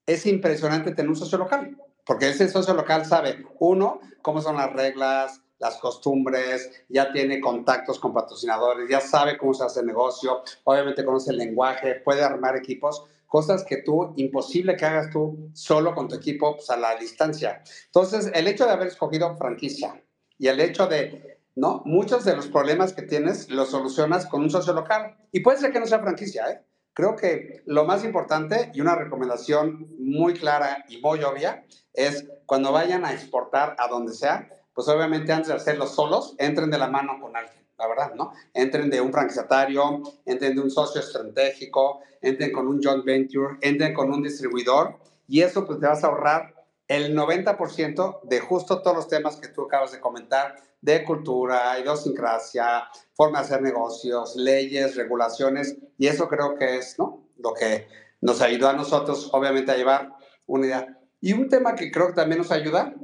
[0.06, 4.72] es impresionante tener un socio local, porque ese socio local sabe, uno, cómo son las
[4.72, 10.42] reglas, las costumbres, ya tiene contactos con patrocinadores, ya sabe cómo se hace el negocio,
[10.64, 15.94] obviamente conoce el lenguaje, puede armar equipos cosas que tú, imposible que hagas tú solo
[15.94, 17.62] con tu equipo pues, a la distancia.
[17.86, 20.04] Entonces, el hecho de haber escogido franquicia
[20.36, 21.80] y el hecho de, ¿no?
[21.86, 25.16] Muchos de los problemas que tienes los solucionas con un socio local.
[25.32, 26.60] Y puede ser que no sea franquicia, ¿eh?
[26.92, 31.64] Creo que lo más importante y una recomendación muy clara y muy obvia
[31.94, 36.70] es cuando vayan a exportar a donde sea, pues obviamente antes de hacerlo solos, entren
[36.70, 38.32] de la mano con alguien la verdad, ¿no?
[38.54, 43.92] Entren de un franquiciatario, entren de un socio estratégico, entren con un joint venture, entren
[43.92, 46.54] con un distribuidor y eso pues te vas a ahorrar
[46.86, 52.84] el 90% de justo todos los temas que tú acabas de comentar, de cultura, idiosincrasia,
[53.14, 57.26] forma de hacer negocios, leyes, regulaciones, y eso creo que es ¿no?
[57.38, 57.88] lo que
[58.20, 60.10] nos ayudó a nosotros, obviamente, a llevar
[60.46, 60.98] una idea.
[61.20, 62.94] Y un tema que creo que también nos ayuda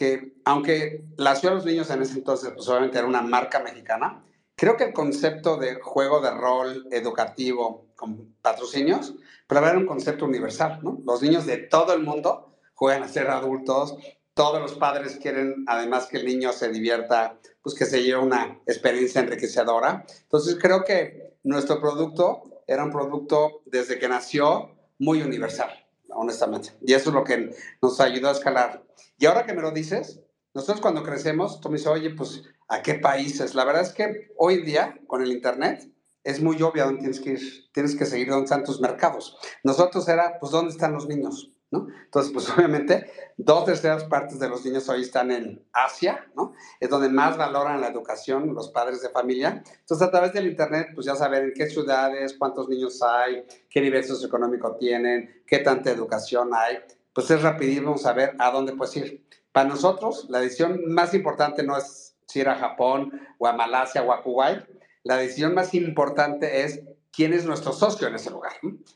[0.00, 4.24] que aunque la Ciudad de los Niños en ese entonces pues era una marca mexicana,
[4.56, 9.12] creo que el concepto de juego de rol educativo con patrocinios,
[9.46, 10.80] pero era un concepto universal.
[11.04, 13.94] Los niños de todo el mundo juegan a ser adultos,
[14.32, 18.58] todos los padres quieren además que el niño se divierta, pues que se lleve una
[18.66, 20.06] experiencia enriquecedora.
[20.22, 25.79] Entonces creo que nuestro producto era un producto desde que nació muy universal
[26.12, 26.70] honestamente.
[26.82, 28.84] Y eso es lo que nos ayudó a escalar.
[29.18, 30.20] Y ahora que me lo dices,
[30.54, 33.54] nosotros cuando crecemos, tú me dices, oye, pues, ¿a qué países?
[33.54, 35.90] La verdad es que hoy en día, con el Internet,
[36.24, 39.38] es muy obvio dónde tienes que ir, tienes que seguir dónde están tus mercados.
[39.64, 41.52] Nosotros era, pues, ¿dónde están los niños?
[41.70, 41.88] ¿No?
[42.04, 46.52] Entonces, pues obviamente, dos terceras partes de los niños hoy están en Asia, ¿no?
[46.78, 49.62] Es donde más valoran la educación los padres de familia.
[49.80, 53.80] Entonces, a través del Internet, pues ya saber en qué ciudades, cuántos niños hay, qué
[53.80, 56.78] nivel socioeconómico tienen, qué tanta educación hay.
[57.12, 59.26] Pues es rapidísimo saber a dónde puedes ir.
[59.52, 64.02] Para nosotros, la decisión más importante no es si ir a Japón o a Malasia
[64.02, 64.64] o a Kuwait.
[65.02, 68.52] La decisión más importante es quién es nuestro socio en ese lugar.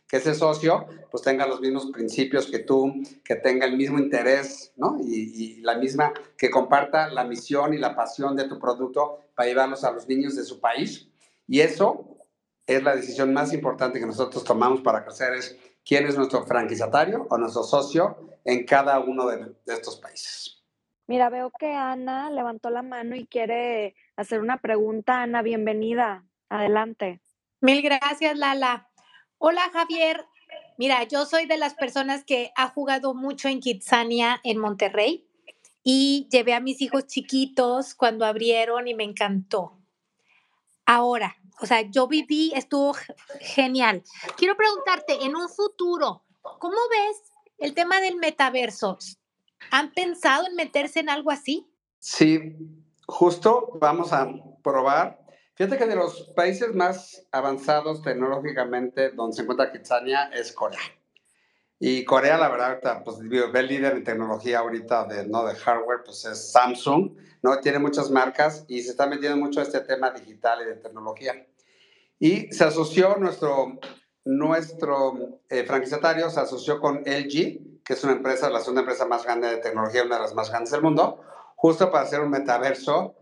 [0.08, 2.92] Que ese socio pues tenga los mismos principios que tú,
[3.24, 4.96] que tenga el mismo interés, ¿no?
[5.00, 9.84] Y, la misma, que comparta la misión y la pasión de tu producto para llevarlos
[9.84, 11.08] a los niños de su país.
[11.46, 12.18] Y eso
[12.66, 17.26] es la decisión más importante que nosotros tomamos para crecer, es quién es nuestro franquiciatario
[17.28, 20.62] o nuestro socio en cada uno de, de estos países.
[21.06, 25.22] Mira, veo que Ana levantó la mano y quiere hacer una pregunta.
[25.22, 26.24] Ana, bienvenida.
[26.48, 27.20] Adelante.
[27.64, 28.90] Mil gracias, Lala.
[29.38, 30.26] Hola, Javier.
[30.76, 35.26] Mira, yo soy de las personas que ha jugado mucho en Kitsania en Monterrey
[35.82, 39.78] y llevé a mis hijos chiquitos cuando abrieron y me encantó.
[40.84, 42.94] Ahora, o sea, yo viví, estuvo
[43.40, 44.02] genial.
[44.36, 48.98] Quiero preguntarte, en un futuro, ¿cómo ves el tema del metaverso?
[49.70, 51.66] ¿Han pensado en meterse en algo así?
[51.98, 52.58] Sí,
[53.06, 54.28] justo vamos a
[54.62, 55.23] probar
[55.56, 60.80] Fíjate que de los países más avanzados tecnológicamente donde se encuentra Kitsania es Corea.
[61.78, 65.44] Y Corea, la verdad, pues ve líder en tecnología ahorita de, ¿no?
[65.44, 67.60] de hardware, pues es Samsung, ¿no?
[67.60, 71.46] Tiene muchas marcas y se está metiendo mucho a este tema digital y de tecnología.
[72.18, 73.78] Y se asoció nuestro,
[74.24, 79.24] nuestro eh, franquiciatario, se asoció con LG, que es una empresa, la segunda empresa más
[79.24, 81.20] grande de tecnología, una de las más grandes del mundo,
[81.54, 83.14] justo para hacer un metaverso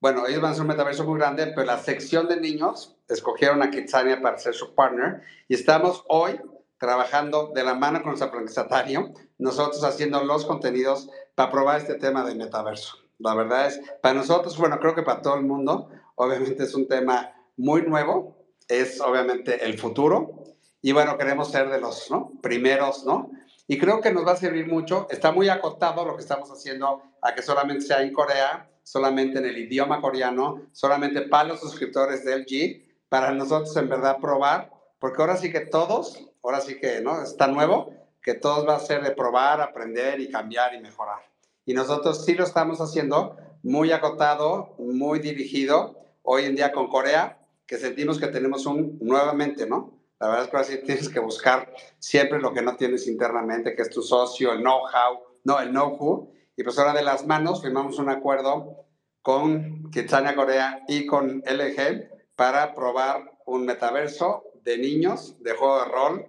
[0.00, 3.62] bueno, ellos van a ser un metaverso muy grande, pero la sección de niños escogieron
[3.62, 6.40] a Kitsania para ser su partner y estamos hoy
[6.78, 12.24] trabajando de la mano con nuestro franquiciatario, nosotros haciendo los contenidos para probar este tema
[12.24, 12.96] de metaverso.
[13.18, 16.88] La verdad es, para nosotros, bueno, creo que para todo el mundo, obviamente es un
[16.88, 20.44] tema muy nuevo, es obviamente el futuro
[20.80, 22.08] y bueno, queremos ser de los
[22.40, 23.30] primeros, ¿no?
[23.68, 27.02] Y creo que nos va a servir mucho, está muy acotado lo que estamos haciendo
[27.20, 32.24] a que solamente sea en Corea, solamente en el idioma coreano, solamente para los suscriptores
[32.24, 37.00] de LG, para nosotros en verdad probar, porque ahora sí que todos, ahora sí que
[37.00, 41.20] no está nuevo, que todos va a ser de probar, aprender y cambiar y mejorar.
[41.64, 47.38] Y nosotros sí lo estamos haciendo muy acotado, muy dirigido, hoy en día con Corea,
[47.66, 50.00] que sentimos que tenemos un nuevamente, ¿no?
[50.18, 53.76] La verdad es que ahora sí tienes que buscar siempre lo que no tienes internamente,
[53.76, 57.62] que es tu socio, el know-how, no, el know-who, y pues ahora de las manos
[57.62, 58.84] firmamos un acuerdo
[59.22, 65.90] con Kitsania Corea y con LG para probar un metaverso de niños de juego de
[65.90, 66.26] rol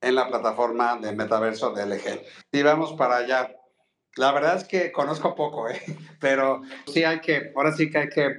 [0.00, 2.22] en la plataforma de metaverso de LG.
[2.50, 3.54] Y vamos para allá.
[4.16, 5.82] La verdad es que conozco poco, ¿eh?
[6.18, 8.30] pero sí hay que, ahora sí que hay que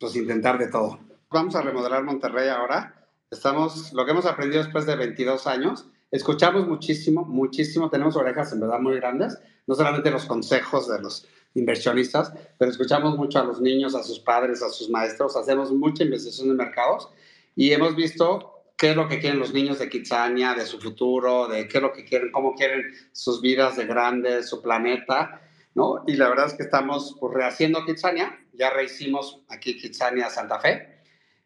[0.00, 1.00] pues, intentar de todo.
[1.28, 3.10] Vamos a remodelar Monterrey ahora.
[3.30, 8.60] Estamos, lo que hemos aprendido después de 22 años, escuchamos muchísimo, muchísimo, tenemos orejas en
[8.60, 9.38] verdad muy grandes.
[9.66, 14.20] No solamente los consejos de los inversionistas, pero escuchamos mucho a los niños, a sus
[14.20, 17.08] padres, a sus maestros, hacemos mucha investigación de mercados
[17.54, 21.46] y hemos visto qué es lo que quieren los niños de Kitsania, de su futuro,
[21.48, 25.40] de qué es lo que quieren, cómo quieren sus vidas de grandes, su planeta,
[25.74, 26.02] ¿no?
[26.06, 30.91] Y la verdad es que estamos pues, rehaciendo Kitsania, ya rehicimos aquí Kitsania Santa Fe,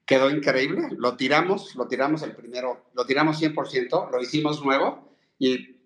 [0.07, 5.77] quedó increíble, lo tiramos, lo tiramos el primero, lo tiramos 100%, lo hicimos nuevo y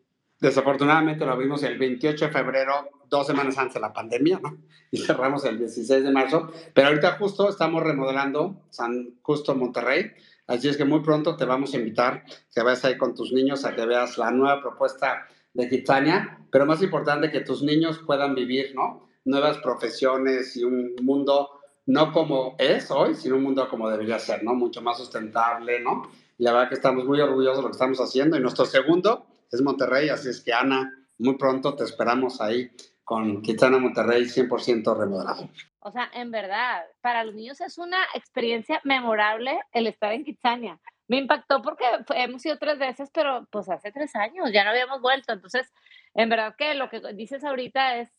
[0.41, 4.57] Desafortunadamente lo vimos el 28 de febrero, dos semanas antes de la pandemia, ¿no?
[4.91, 6.51] Y cerramos el 16 de marzo.
[6.75, 10.13] Pero ahorita justo estamos remodelando San Justo Monterrey.
[10.47, 13.65] Así es que muy pronto te vamos a invitar que vayas ahí con tus niños
[13.65, 16.41] a que veas la nueva propuesta de Kitsania.
[16.51, 19.07] Pero más importante, que tus niños puedan vivir, ¿no?
[19.27, 21.60] Nuevas profesiones y un mundo
[21.91, 24.55] no como es hoy, sino un mundo como debería ser, ¿no?
[24.55, 26.09] Mucho más sustentable, ¿no?
[26.39, 28.37] Y la verdad que estamos muy orgullosos de lo que estamos haciendo.
[28.37, 32.71] Y nuestro segundo es Monterrey, así es que Ana, muy pronto te esperamos ahí
[33.03, 35.51] con Kitsana Monterrey 100% remodelado.
[35.81, 40.79] O sea, en verdad, para los niños es una experiencia memorable el estar en Kitsania.
[41.09, 45.01] Me impactó porque hemos ido tres veces, pero pues hace tres años, ya no habíamos
[45.01, 45.33] vuelto.
[45.33, 45.73] Entonces,
[46.15, 48.13] en verdad que lo que dices ahorita es,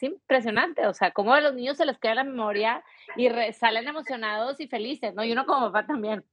[0.00, 0.86] impresionante.
[0.86, 2.82] O sea, cómo a los niños se les queda la memoria
[3.16, 5.24] y salen emocionados y felices, ¿no?
[5.24, 6.24] Y uno como papá también.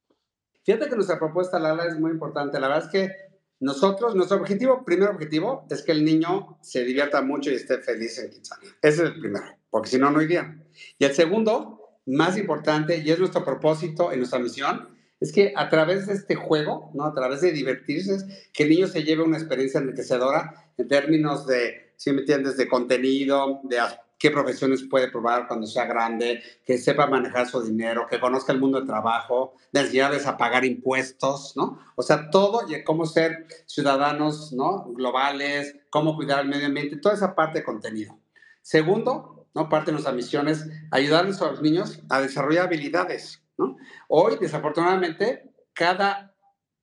[0.64, 2.60] Fíjate que nuestra propuesta, Lala, es muy importante.
[2.60, 3.30] La verdad es que
[3.60, 8.18] nosotros, nuestro objetivo, primer objetivo, es que el niño se divierta mucho y esté feliz
[8.20, 8.70] en Kitsania.
[8.82, 10.58] Ese es el primero, porque si no, no iría.
[10.98, 15.68] Y el segundo, más importante, y es nuestro propósito y nuestra misión, es que a
[15.68, 17.04] través de este juego, ¿no?
[17.04, 21.89] a través de divertirse, que el niño se lleve una experiencia enriquecedora en términos de,
[22.00, 23.78] si me entiendes, de contenido, de
[24.18, 28.60] qué profesiones puede probar cuando sea grande, que sepa manejar su dinero, que conozca el
[28.60, 31.78] mundo del trabajo, necesidades a pagar impuestos, ¿no?
[31.98, 34.86] O sea, todo y cómo ser ciudadanos, ¿no?
[34.94, 38.18] Globales, cómo cuidar el medio ambiente, toda esa parte de contenido.
[38.62, 39.68] Segundo, ¿no?
[39.68, 43.76] Parte de nuestra misión es ayudarles a los niños a desarrollar habilidades, ¿no?
[44.08, 46.34] Hoy, desafortunadamente, cada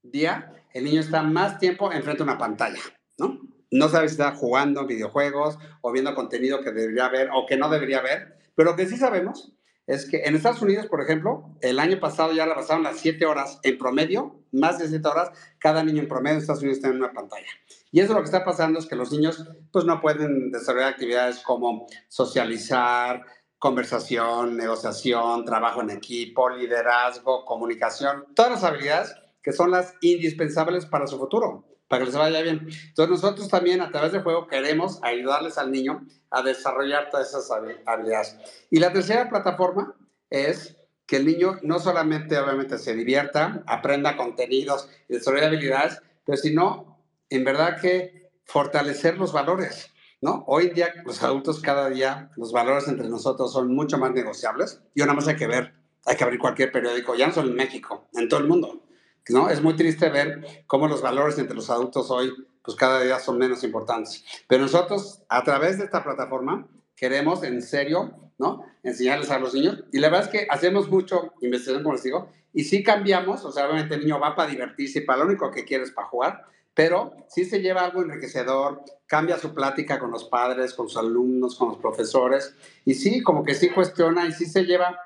[0.03, 2.81] día el niño está más tiempo enfrente de una pantalla,
[3.17, 3.46] ¿no?
[3.71, 7.69] No sabe si está jugando videojuegos o viendo contenido que debería ver o que no
[7.69, 9.53] debería ver, pero lo que sí sabemos
[9.87, 13.25] es que en Estados Unidos, por ejemplo, el año pasado ya le pasaron las 7
[13.25, 16.89] horas en promedio, más de 7 horas, cada niño en promedio en Estados Unidos está
[16.89, 17.47] en una pantalla.
[17.91, 21.39] Y eso lo que está pasando es que los niños pues no pueden desarrollar actividades
[21.39, 23.23] como socializar,
[23.59, 31.07] conversación, negociación, trabajo en equipo, liderazgo, comunicación, todas las habilidades que son las indispensables para
[31.07, 32.67] su futuro, para que les vaya bien.
[32.87, 37.49] Entonces nosotros también a través del juego queremos ayudarles al niño a desarrollar todas esas
[37.85, 38.37] habilidades.
[38.69, 39.95] Y la tercera plataforma
[40.29, 40.75] es
[41.05, 47.01] que el niño no solamente obviamente se divierta, aprenda contenidos y desarrolle habilidades, pero sino
[47.29, 49.91] en verdad que fortalecer los valores.
[50.19, 50.43] ¿No?
[50.47, 54.81] Hoy en día los adultos cada día, los valores entre nosotros son mucho más negociables
[54.95, 55.75] y nada más hay que ver,
[56.07, 58.86] hay que abrir cualquier periódico, ya no solo en México, en todo el mundo.
[59.29, 59.49] ¿No?
[59.49, 63.37] Es muy triste ver cómo los valores entre los adultos hoy, pues cada día son
[63.37, 64.23] menos importantes.
[64.47, 68.63] Pero nosotros, a través de esta plataforma, queremos en serio, ¿no?
[68.83, 69.83] Enseñarles a los niños.
[69.91, 73.51] Y la verdad es que hacemos mucho investigación, como les digo, y sí cambiamos, o
[73.51, 76.45] sea, obviamente el niño va para divertirse para lo único que quiere es para jugar,
[76.73, 81.55] pero sí se lleva algo enriquecedor, cambia su plática con los padres, con sus alumnos,
[81.55, 82.55] con los profesores,
[82.85, 84.99] y sí, como que sí cuestiona y sí se lleva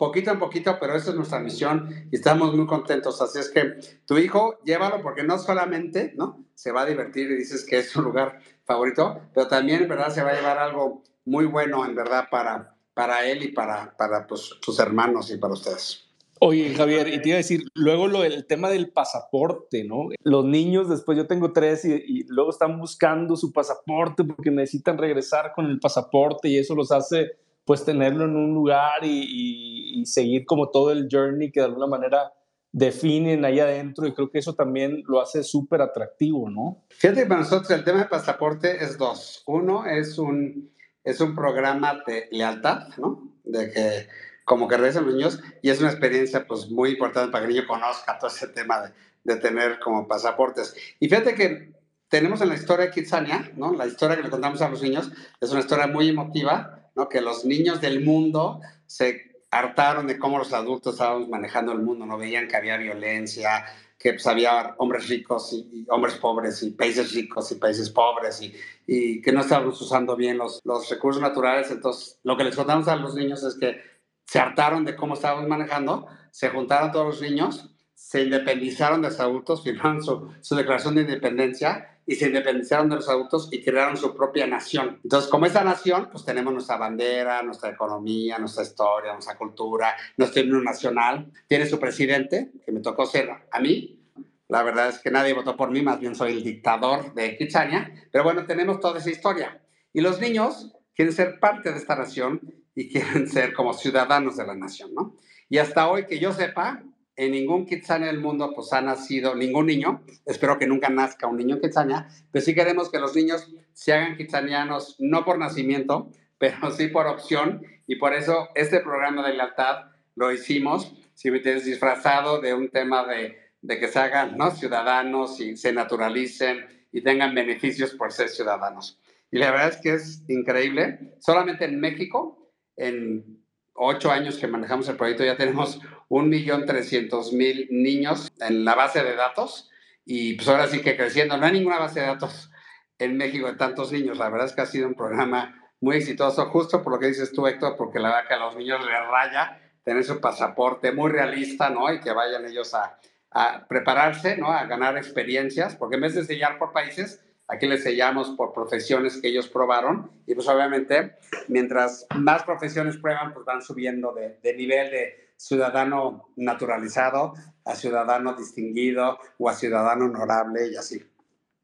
[0.00, 3.20] poquito en poquito, pero esa es nuestra misión y estamos muy contentos.
[3.20, 3.74] Así es que
[4.06, 6.46] tu hijo, llévalo porque no solamente, ¿no?
[6.54, 10.22] Se va a divertir y dices que es su lugar favorito, pero también, verdad, se
[10.22, 14.54] va a llevar algo muy bueno, en verdad, para, para él y para, para pues,
[14.62, 16.06] sus hermanos y para ustedes.
[16.40, 20.08] Oye, Javier, y te iba a decir, luego lo, el tema del pasaporte, ¿no?
[20.24, 24.96] Los niños, después yo tengo tres y, y, luego están buscando su pasaporte porque necesitan
[24.96, 27.32] regresar con el pasaporte y eso los hace
[27.64, 32.32] pues tenerlo en un lugar y, seguir como todo el journey que de alguna manera
[32.72, 36.82] definen ahí adentro y creo que eso también lo hace súper atractivo, ¿no?
[36.88, 39.42] Fíjate para nosotros el tema de pasaporte es dos.
[39.46, 40.72] Uno es un,
[41.04, 43.30] es un programa de lealtad, ¿no?
[43.44, 44.06] De que
[44.44, 47.56] como que regresan los niños y es una experiencia pues muy importante para que el
[47.56, 48.92] niño conozca todo ese tema de,
[49.24, 50.74] de tener como pasaportes.
[50.98, 51.72] Y fíjate que
[52.08, 53.72] tenemos en la historia de Kitsania, ¿no?
[53.74, 57.44] La historia que le contamos a los niños es una historia muy emotiva que los
[57.44, 62.48] niños del mundo se hartaron de cómo los adultos estábamos manejando el mundo, no veían
[62.48, 63.64] que había violencia,
[63.98, 68.54] que pues, había hombres ricos y, hombres pobres y países ricos y países pobres y,
[68.86, 71.70] y que no estábamos usando bien los, los, recursos naturales.
[71.70, 73.80] Entonces, lo que les contamos a los niños es que
[74.24, 77.68] se hartaron de cómo estábamos manejando, se juntaron todos los niños,
[78.00, 82.96] se independizaron de los adultos, firmaron su, su declaración de independencia y se independizaron de
[82.96, 84.98] los adultos y crearon su propia nación.
[85.04, 90.42] Entonces, como esa nación, pues tenemos nuestra bandera, nuestra economía, nuestra historia, nuestra cultura, nuestro
[90.42, 91.30] himno nacional.
[91.46, 94.02] Tiene su presidente, que me tocó ser a mí.
[94.48, 97.92] La verdad es que nadie votó por mí, más bien soy el dictador de Kitsania.
[98.10, 99.60] Pero bueno, tenemos toda esa historia.
[99.92, 102.40] Y los niños quieren ser parte de esta nación
[102.74, 105.16] y quieren ser como ciudadanos de la nación, ¿no?
[105.50, 106.82] Y hasta hoy que yo sepa,
[107.20, 111.36] en ningún Kitsania del mundo pues ha nacido ningún niño, espero que nunca nazca un
[111.36, 116.10] niño en Kitsania, pero sí queremos que los niños se hagan kitsanianos no por nacimiento,
[116.38, 121.40] pero sí por opción y por eso este programa de lealtad lo hicimos, si me
[121.40, 124.50] tienes disfrazado de un tema de, de que se hagan ¿no?
[124.50, 128.98] ciudadanos y se naturalicen y tengan beneficios por ser ciudadanos.
[129.30, 133.39] Y la verdad es que es increíble, solamente en México, en
[133.82, 138.74] ocho años que manejamos el proyecto, ya tenemos un millón trescientos mil niños en la
[138.74, 139.70] base de datos
[140.04, 141.38] y pues ahora sí que creciendo.
[141.38, 142.50] No hay ninguna base de datos
[142.98, 144.18] en México de tantos niños.
[144.18, 147.32] La verdad es que ha sido un programa muy exitoso, justo por lo que dices
[147.32, 151.10] tú, Héctor, porque la verdad que a los niños les raya tener su pasaporte muy
[151.10, 151.90] realista, ¿no?
[151.90, 152.98] Y que vayan ellos a,
[153.30, 154.52] a prepararse, ¿no?
[154.52, 159.20] A ganar experiencias, porque en vez de sellar por países, Aquí les sellamos por profesiones
[159.20, 161.16] que ellos probaron y pues obviamente
[161.48, 167.34] mientras más profesiones prueban, pues van subiendo de, de nivel de ciudadano naturalizado
[167.64, 171.02] a ciudadano distinguido o a ciudadano honorable y así.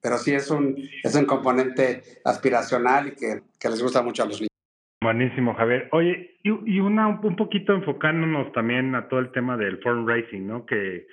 [0.01, 4.27] Pero sí es un, es un componente aspiracional y que, que les gusta mucho a
[4.27, 4.51] los niños.
[5.03, 5.89] Buenísimo, Javier.
[5.93, 10.67] Oye, y, y una un poquito enfocándonos también a todo el tema del fundraising, ¿no?
[10.67, 11.07] Que,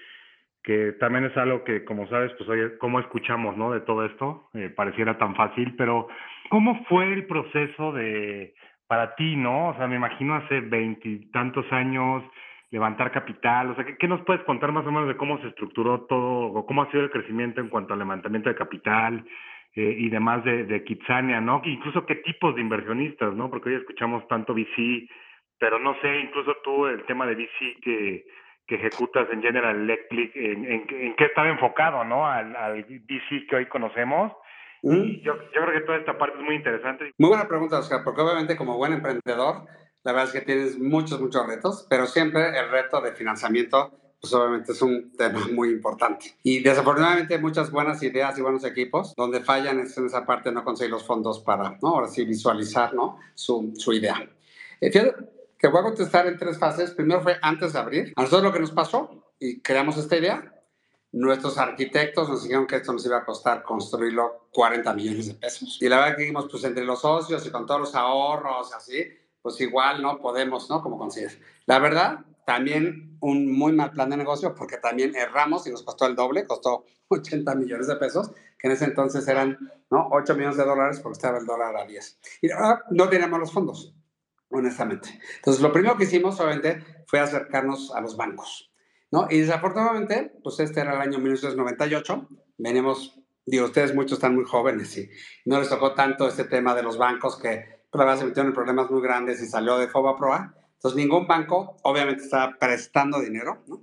[0.64, 3.72] que también es algo que, como sabes, pues oye, cómo escuchamos, ¿no?
[3.72, 6.08] De todo esto, eh, pareciera tan fácil, pero
[6.50, 8.54] ¿cómo fue el proceso de,
[8.88, 9.70] para ti, ¿no?
[9.70, 12.24] O sea, me imagino hace veintitantos años,
[12.72, 15.50] levantar capital, o sea, ¿qué, ¿qué, nos puedes contar más o menos de cómo se
[15.50, 19.26] estructuró todo, o cómo ha sido el crecimiento en cuanto al levantamiento de capital
[19.76, 21.62] eh, y demás de, de Kitsania, ¿no?
[21.66, 23.50] Incluso qué tipos de inversionistas, ¿no?
[23.50, 25.10] Porque hoy escuchamos tanto VC,
[25.60, 28.26] pero no sé, incluso tú, el tema de bici que,
[28.68, 32.26] que ejecutas en General Electric, en, en, en qué estaba enfocado, ¿no?
[32.26, 34.32] Al, al DC que hoy conocemos.
[34.82, 37.14] Y yo, yo creo que toda esta parte es muy interesante.
[37.18, 39.66] Muy buena pregunta, Oscar, porque obviamente como buen emprendedor,
[40.04, 44.34] la verdad es que tienes muchos, muchos retos, pero siempre el reto de financiamiento pues
[44.36, 46.38] obviamente es un tema muy importante.
[46.44, 50.64] Y desafortunadamente muchas buenas ideas y buenos equipos, donde fallan es en esa parte no
[50.64, 51.90] conseguir los fondos para, ¿no?
[51.90, 53.20] Ahora sí, visualizar, ¿no?
[53.34, 54.16] Su, su idea.
[54.80, 55.14] Eh, fíjate
[55.64, 56.92] que voy a contestar en tres fases.
[56.92, 58.14] Primero fue antes de abrir.
[58.18, 60.62] A nosotros lo que nos pasó y creamos esta idea,
[61.14, 65.78] nuestros arquitectos nos dijeron que esto nos iba a costar construirlo 40 millones de pesos.
[65.80, 69.06] Y la verdad que dijimos, pues entre los socios y con todos los ahorros, así,
[69.42, 70.84] pues igual no podemos, ¿no?
[70.84, 71.40] Como consigues.
[71.66, 76.08] La verdad, también un muy mal plan de negocio porque también erramos y nos costó
[76.08, 79.58] el doble, costó 80 millones de pesos, que en ese entonces eran
[79.90, 80.10] ¿no?
[80.12, 82.20] 8 millones de dólares porque estaba el dólar a 10.
[82.42, 82.50] Y
[82.90, 83.94] no teníamos los fondos,
[84.54, 85.20] honestamente.
[85.36, 88.72] Entonces, lo primero que hicimos, obviamente, fue acercarnos a los bancos.
[89.12, 89.28] ¿no?
[89.30, 92.28] Y desafortunadamente, pues este era el año 1998,
[92.58, 95.10] venimos, digo, ustedes muchos están muy jóvenes y
[95.46, 98.48] no les tocó tanto este tema de los bancos que pues, la verdad se metieron
[98.48, 100.56] en problemas muy grandes y salió de FOBA Proa.
[100.74, 103.82] Entonces, ningún banco, obviamente, estaba prestando dinero, ¿no?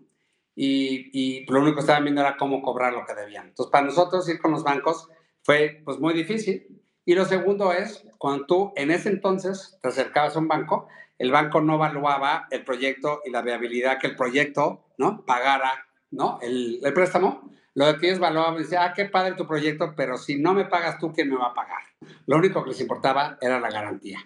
[0.56, 3.48] Y, y, lo único que estaban viendo era cómo cobrar lo que debían.
[3.48, 5.08] Entonces, para nosotros ir con los bancos
[5.42, 6.79] fue pues muy difícil.
[7.10, 10.86] Y lo segundo es, cuando tú en ese entonces te acercabas a un banco,
[11.18, 15.24] el banco no evaluaba el proyecto y la viabilidad que el proyecto, ¿no?
[15.26, 16.38] Pagara, ¿no?
[16.40, 17.50] El, el préstamo.
[17.74, 21.00] Lo que ellos evaluaban, decía, ah, qué padre tu proyecto, pero si no me pagas
[21.00, 21.82] tú, ¿quién me va a pagar?
[22.26, 24.20] Lo único que les importaba era la garantía.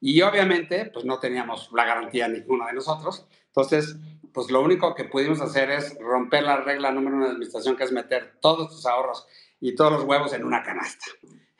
[0.00, 3.26] Y obviamente, pues no teníamos la garantía ninguno de nosotros.
[3.48, 3.96] Entonces,
[4.32, 7.84] pues lo único que pudimos hacer es romper la regla número uno de administración, que
[7.84, 9.26] es meter todos tus ahorros
[9.60, 11.04] y todos los huevos en una canasta.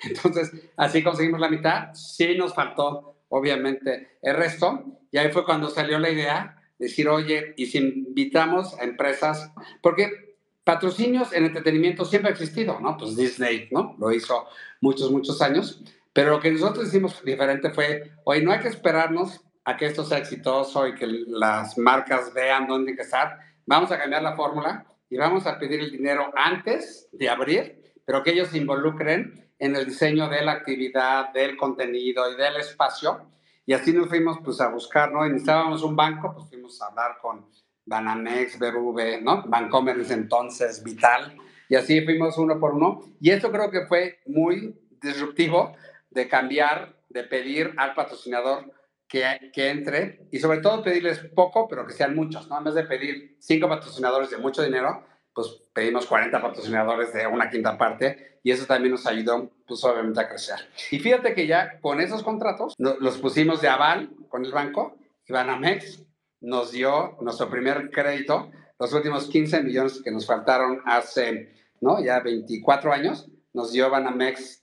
[0.02, 1.94] Entonces, así conseguimos la mitad.
[1.94, 4.84] Sí nos faltó, obviamente, el resto.
[5.10, 9.52] Y ahí fue cuando salió la idea de decir, oye, y si invitamos a empresas,
[9.82, 12.96] porque patrocinios en entretenimiento siempre ha existido, ¿no?
[12.96, 13.96] Pues Disney, ¿no?
[13.98, 14.46] Lo hizo
[14.80, 15.82] muchos, muchos años.
[16.12, 20.04] Pero lo que nosotros hicimos diferente fue, hoy no hay que esperarnos a que esto
[20.04, 23.38] sea exitoso y que las marcas vean dónde estar.
[23.66, 28.22] Vamos a cambiar la fórmula y vamos a pedir el dinero antes de abrir, pero
[28.22, 33.30] que ellos se involucren en el diseño de la actividad, del contenido y del espacio.
[33.66, 35.24] Y así nos fuimos pues a buscar, ¿no?
[35.24, 37.46] Necesitábamos un banco, pues fuimos a hablar con
[37.84, 39.42] Banamex, BBV, ¿no?
[39.46, 41.36] Bancomer en entonces, Vital.
[41.68, 43.02] Y así fuimos uno por uno.
[43.20, 45.76] Y esto creo que fue muy disruptivo
[46.08, 48.72] de cambiar, de pedir al patrocinador
[49.06, 52.56] que, que, entre y sobre todo pedirles poco, pero que sean muchos, ¿no?
[52.56, 55.04] En vez de pedir cinco patrocinadores de mucho dinero,
[55.34, 60.20] pues pedimos 40 patrocinadores de una quinta parte y eso también nos ayudó, pues obviamente
[60.20, 60.58] a crecer.
[60.90, 65.32] Y fíjate que ya con esos contratos los pusimos de aval con el banco y
[65.32, 66.02] Banamex
[66.40, 72.02] nos dio nuestro primer crédito, los últimos 15 millones que nos faltaron hace, ¿no?
[72.02, 74.60] Ya 24 años, nos dio Banamex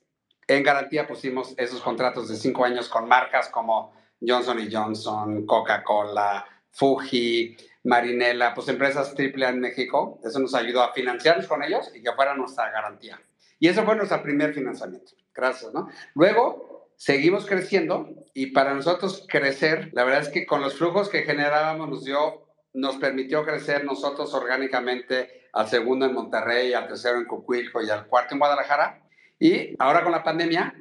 [0.48, 3.94] en garantía pusimos esos contratos de cinco años con marcas como
[4.26, 10.20] Johnson Johnson, Coca-Cola, Fuji, Marinela, pues empresas triple en México.
[10.24, 13.20] Eso nos ayudó a financiarnos con ellos y que fuera nuestra garantía.
[13.60, 15.14] Y eso fue nuestro primer financiamiento.
[15.34, 15.88] Gracias, ¿no?
[16.16, 21.24] Luego seguimos creciendo y para nosotros crecer, la verdad es que con los flujos que
[21.24, 27.26] generábamos nos dio, nos permitió crecer nosotros orgánicamente al segundo en Monterrey, al tercero en
[27.26, 29.04] Cucuilco y al cuarto en Guadalajara
[29.40, 30.74] y ahora con la pandemia,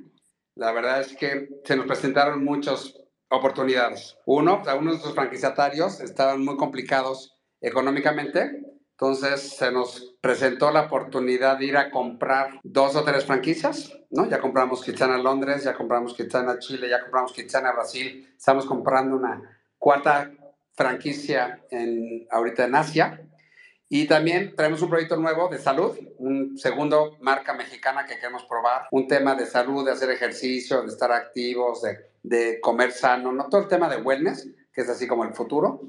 [0.55, 2.95] la verdad es que se nos presentaron muchas
[3.29, 4.16] oportunidades.
[4.24, 8.62] Uno, algunos de nuestros franquiciatarios estaban muy complicados económicamente,
[8.99, 14.26] entonces se nos presentó la oportunidad de ir a comprar dos o tres franquicias, ¿no?
[14.26, 19.42] Ya compramos Kitsana Londres, ya compramos Kitsana Chile, ya compramos Kitsana Brasil, estamos comprando una
[19.76, 20.30] cuarta
[20.72, 23.20] franquicia en, ahorita en Asia
[23.86, 28.88] y también traemos un proyecto nuevo de salud, un segundo marca mexicana que queremos probar,
[28.92, 33.51] un tema de salud, de hacer ejercicio, de estar activos, de, de comer sano, no
[33.51, 35.82] todo el tema de wellness, que es así como el futuro.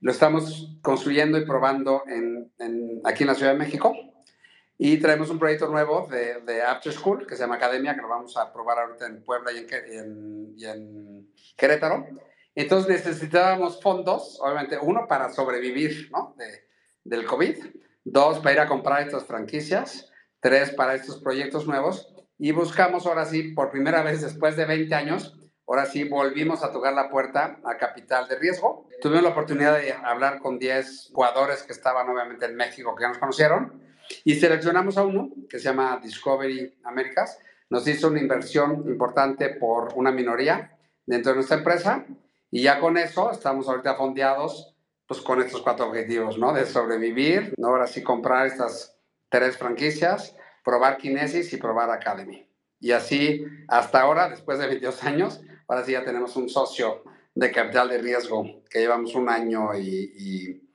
[0.00, 3.94] Lo estamos construyendo y probando en, en, aquí en la Ciudad de México.
[4.76, 8.08] Y traemos un proyecto nuevo de, de, After School que se llama Academia, que lo
[8.08, 12.06] vamos a probar ahorita en Puebla y en, y en, Querétaro.
[12.54, 16.34] Entonces necesitábamos fondos, obviamente, uno para sobrevivir, ¿no?
[16.38, 16.68] De,
[17.02, 17.56] del COVID,
[18.04, 23.24] dos para ir a comprar estas franquicias, tres para estos proyectos nuevos y buscamos ahora
[23.24, 25.37] sí, por primera vez después de 20 años,
[25.68, 28.88] ahora sí volvimos a tocar la puerta a Capital de Riesgo.
[29.02, 33.08] Tuvimos la oportunidad de hablar con 10 jugadores que estaban obviamente en México que ya
[33.08, 33.82] nos conocieron
[34.24, 37.38] y seleccionamos a uno que se llama Discovery Américas.
[37.68, 42.06] Nos hizo una inversión importante por una minoría dentro de nuestra empresa
[42.50, 44.74] Y ya con eso estamos ahorita fondeados
[45.06, 46.52] pues con estos cuatro objetivos, ¿no?
[46.52, 47.68] De sobrevivir, ¿no?
[47.68, 48.98] Ahora sí comprar estas
[49.30, 52.46] tres franquicias, probar Kinesis y probar Academy.
[52.80, 57.02] Y así, hasta ahora, después de 22 años, ahora sí ya tenemos un socio
[57.34, 60.68] de capital de riesgo que llevamos un año y, y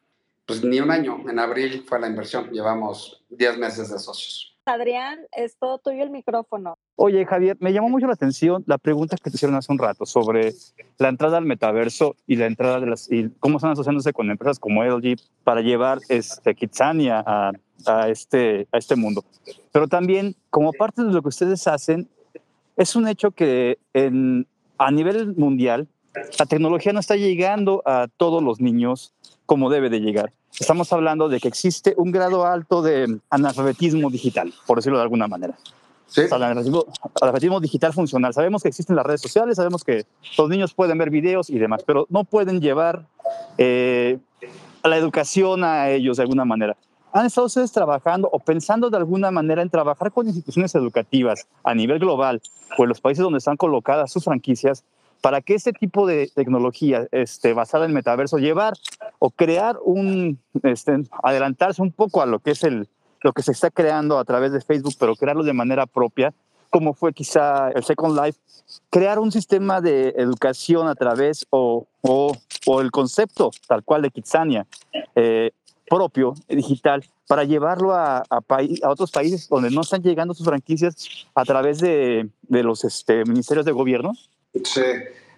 [0.45, 1.29] pues ni un año.
[1.29, 4.53] En abril fue la inversión, llevamos 10 meses de socios.
[4.65, 6.77] Adrián, es todo tuyo el micrófono.
[6.95, 10.05] Oye, Javier, me llamó mucho la atención la pregunta que te hicieron hace un rato
[10.05, 10.53] sobre
[10.99, 14.59] la entrada al metaverso y la entrada de las y cómo están asociándose con empresas
[14.59, 17.51] como LG para llevar este Kitsania a,
[17.85, 19.25] a, este, a este mundo.
[19.73, 22.07] Pero también, como parte de lo que ustedes hacen,
[22.77, 25.87] es un hecho que en, a nivel mundial
[26.39, 29.13] la tecnología no está llegando a todos los niños
[29.45, 30.31] como debe de llegar.
[30.57, 35.27] Estamos hablando de que existe un grado alto de analfabetismo digital, por decirlo de alguna
[35.27, 35.57] manera.
[36.05, 36.21] Sí.
[36.21, 36.85] O sea, el analfabetismo,
[37.19, 38.33] analfabetismo digital funcional.
[38.33, 40.05] Sabemos que existen las redes sociales, sabemos que
[40.37, 43.07] los niños pueden ver videos y demás, pero no pueden llevar
[43.57, 44.19] eh,
[44.83, 46.77] la educación a ellos de alguna manera.
[47.15, 51.75] ¿Han estado ustedes trabajando o pensando de alguna manera en trabajar con instituciones educativas a
[51.75, 52.41] nivel global
[52.75, 54.83] o en los países donde están colocadas sus franquicias
[55.21, 58.73] para que este tipo de tecnología este, basada en metaverso, llevar
[59.19, 62.89] o crear un, este, adelantarse un poco a lo que es el,
[63.21, 66.33] lo que se está creando a través de Facebook, pero crearlo de manera propia,
[66.71, 68.39] como fue quizá el Second Life,
[68.89, 72.35] crear un sistema de educación a través o, o,
[72.65, 74.65] o el concepto tal cual de Kitsania
[75.15, 75.51] eh,
[75.89, 78.39] propio, digital, para llevarlo a, a,
[78.83, 83.25] a, otros países donde no están llegando sus franquicias a través de, de los este,
[83.25, 84.13] ministerios de gobierno?
[84.63, 84.81] Sí,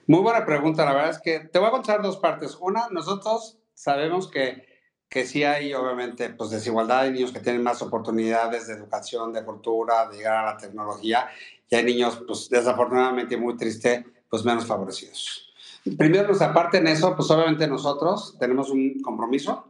[0.07, 0.85] muy buena pregunta.
[0.85, 2.57] La verdad es que te voy a contar dos partes.
[2.59, 4.65] Una, nosotros sabemos que,
[5.09, 9.43] que sí hay obviamente pues, desigualdad de niños que tienen más oportunidades de educación, de
[9.43, 11.27] cultura, de llegar a la tecnología,
[11.69, 15.53] y hay niños, pues desafortunadamente muy triste, pues menos favorecidos.
[15.97, 19.67] Primero, nuestra parte en eso, pues obviamente nosotros tenemos un compromiso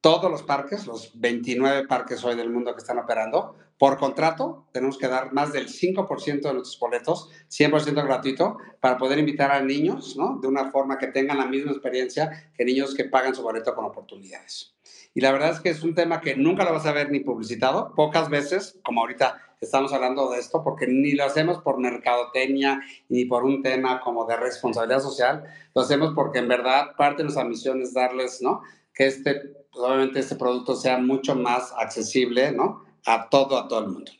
[0.00, 4.98] todos los parques, los 29 parques hoy del mundo que están operando, por contrato tenemos
[4.98, 10.16] que dar más del 5% de nuestros boletos, 100% gratuito, para poder invitar a niños,
[10.16, 10.38] ¿no?
[10.40, 13.84] De una forma que tengan la misma experiencia que niños que pagan su boleto con
[13.84, 14.74] oportunidades.
[15.14, 17.20] Y la verdad es que es un tema que nunca lo vas a ver ni
[17.20, 22.80] publicitado, pocas veces, como ahorita estamos hablando de esto, porque ni lo hacemos por mercadotecnia
[23.08, 25.44] ni por un tema como de responsabilidad social,
[25.74, 28.62] lo hacemos porque en verdad parte de nuestra misión es darles, ¿no?
[28.94, 32.84] Que este, pues obviamente este producto sea mucho más accesible, ¿no?
[33.06, 34.12] A todo, a todo el mundo.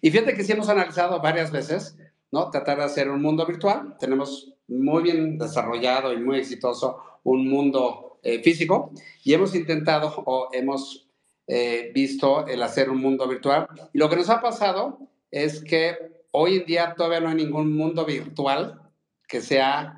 [0.00, 1.96] Y fíjate que sí hemos analizado varias veces,
[2.30, 2.50] ¿no?
[2.50, 3.96] Tratar de hacer un mundo virtual.
[3.98, 8.92] Tenemos muy bien desarrollado y muy exitoso un mundo eh, físico
[9.24, 11.08] y hemos intentado o hemos
[11.46, 13.66] eh, visto el hacer un mundo virtual.
[13.92, 14.98] Y lo que nos ha pasado
[15.30, 15.96] es que
[16.30, 18.80] hoy en día todavía no hay ningún mundo virtual
[19.26, 19.96] que sea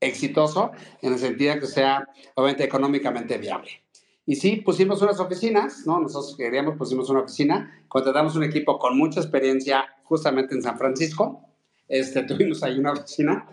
[0.00, 3.81] exitoso en el sentido que sea obviamente económicamente viable.
[4.24, 6.00] Y sí, pusimos unas oficinas, ¿no?
[6.00, 11.40] Nosotros queríamos, pusimos una oficina, contratamos un equipo con mucha experiencia justamente en San Francisco.
[11.88, 13.48] Este, tuvimos ahí una oficina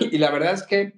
[0.00, 0.92] y la verdad es que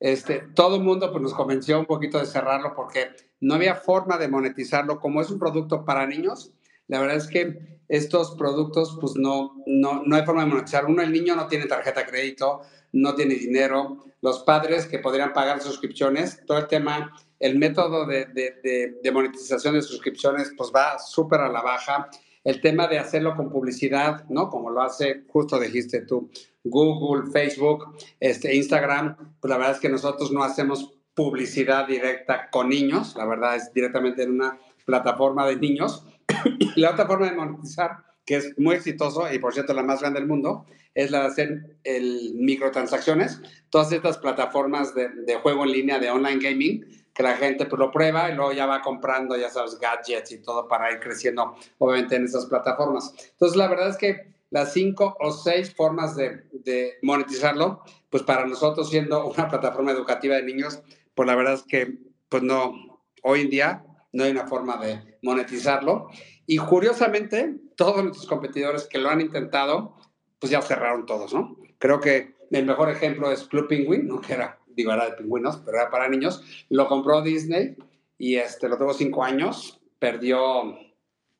[0.00, 3.10] este, todo el mundo pues, nos convenció un poquito de cerrarlo porque
[3.40, 4.98] no había forma de monetizarlo.
[4.98, 6.52] Como es un producto para niños,
[6.88, 10.86] la verdad es que estos productos, pues no, no, no hay forma de monetizar.
[10.86, 12.62] Uno, el niño no tiene tarjeta de crédito,
[12.92, 14.04] no tiene dinero.
[14.20, 17.12] Los padres que podrían pagar suscripciones, todo el tema,
[17.44, 22.08] el método de, de, de, de monetización de suscripciones, pues va súper a la baja.
[22.42, 24.48] El tema de hacerlo con publicidad, ¿no?
[24.48, 26.30] Como lo hace, justo dijiste tú,
[26.64, 32.70] Google, Facebook, este, Instagram, pues la verdad es que nosotros no hacemos publicidad directa con
[32.70, 36.06] niños, la verdad es directamente en una plataforma de niños.
[36.76, 40.20] la otra forma de monetizar, que es muy exitoso y por cierto la más grande
[40.20, 40.64] del mundo,
[40.94, 46.08] es la de hacer el microtransacciones, todas estas plataformas de, de juego en línea, de
[46.08, 49.78] online gaming, que la gente pues, lo prueba y luego ya va comprando, ya sabes,
[49.78, 53.14] gadgets y todo para ir creciendo, obviamente, en esas plataformas.
[53.30, 58.90] Entonces, la verdad es que las cinco o seis formas de, monetizarlo, pues para nosotros
[58.90, 60.82] siendo una plataforma educativa de niños,
[61.14, 61.98] pues la verdad es que,
[62.28, 66.08] pues no, hoy en día no hay una forma de monetizarlo.
[66.46, 69.96] Y curiosamente, todos nuestros competidores que lo han intentado,
[70.40, 71.56] pues ya cerraron todos, ¿no?
[71.78, 74.20] Creo que el mejor ejemplo es Club Penguin, ¿no?
[74.20, 76.42] Que era, digo, era de pingüinos, pero era para niños.
[76.68, 77.76] Lo compró Disney
[78.18, 80.76] y este, lo tuvo cinco años, perdió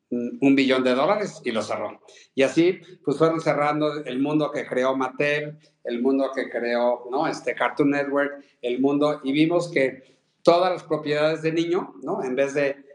[0.09, 1.99] un billón de dólares y lo cerró.
[2.33, 7.27] Y así, pues fueron cerrando el mundo que creó Mattel, el mundo que creó, ¿no?
[7.27, 12.23] Este Cartoon Network, el mundo, y vimos que todas las propiedades de niño, ¿no?
[12.23, 12.85] En vez de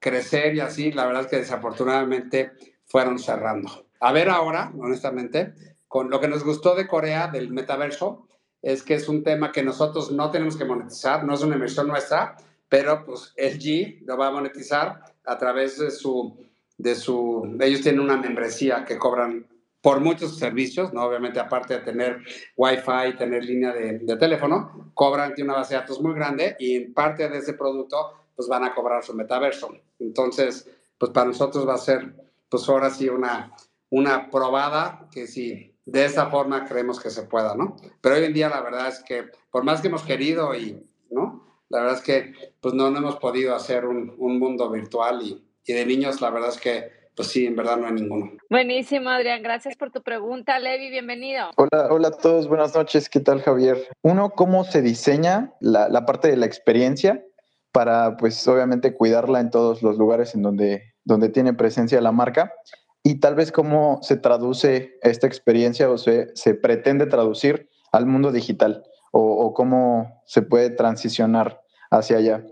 [0.00, 2.52] crecer y así, la verdad es que desafortunadamente
[2.86, 3.86] fueron cerrando.
[4.00, 5.54] A ver ahora, honestamente,
[5.88, 8.27] con lo que nos gustó de Corea, del metaverso,
[8.62, 11.88] es que es un tema que nosotros no tenemos que monetizar, no es una inversión
[11.88, 12.36] nuestra,
[12.68, 16.36] pero pues LG lo va a monetizar a través de su,
[16.76, 19.46] de su, ellos tienen una membresía que cobran
[19.80, 21.04] por muchos servicios, ¿no?
[21.04, 22.18] Obviamente, aparte de tener
[22.56, 26.94] Wi-Fi, tener línea de, teléfono, cobran, tiene una base de datos muy grande y en
[26.94, 27.96] parte de ese producto,
[28.34, 29.70] pues van a cobrar su metaverso.
[30.00, 32.12] Entonces, pues para nosotros va a ser,
[32.48, 33.54] pues ahora sí, una,
[33.90, 37.76] una probada que sí, de esa forma creemos que se pueda, ¿no?
[38.00, 41.44] Pero hoy en día la verdad es que, por más que hemos querido y, ¿no?
[41.70, 45.42] La verdad es que, pues no, no hemos podido hacer un, un mundo virtual y,
[45.64, 48.30] y de niños, la verdad es que pues sí, en verdad no hay ninguno.
[48.48, 49.42] Buenísimo, Adrián.
[49.42, 50.60] Gracias por tu pregunta.
[50.60, 51.50] Levi, bienvenido.
[51.56, 52.46] Hola, hola a todos.
[52.46, 53.08] Buenas noches.
[53.08, 53.88] ¿Qué tal, Javier?
[54.02, 57.20] Uno, ¿cómo se diseña la, la, parte de la experiencia
[57.72, 62.52] para, pues, obviamente cuidarla en todos los lugares en donde, donde tiene presencia la marca?
[63.02, 68.32] Y tal vez cómo se traduce esta experiencia o se, se pretende traducir al mundo
[68.32, 72.44] digital o, cómo se puede transicionar hacia allá.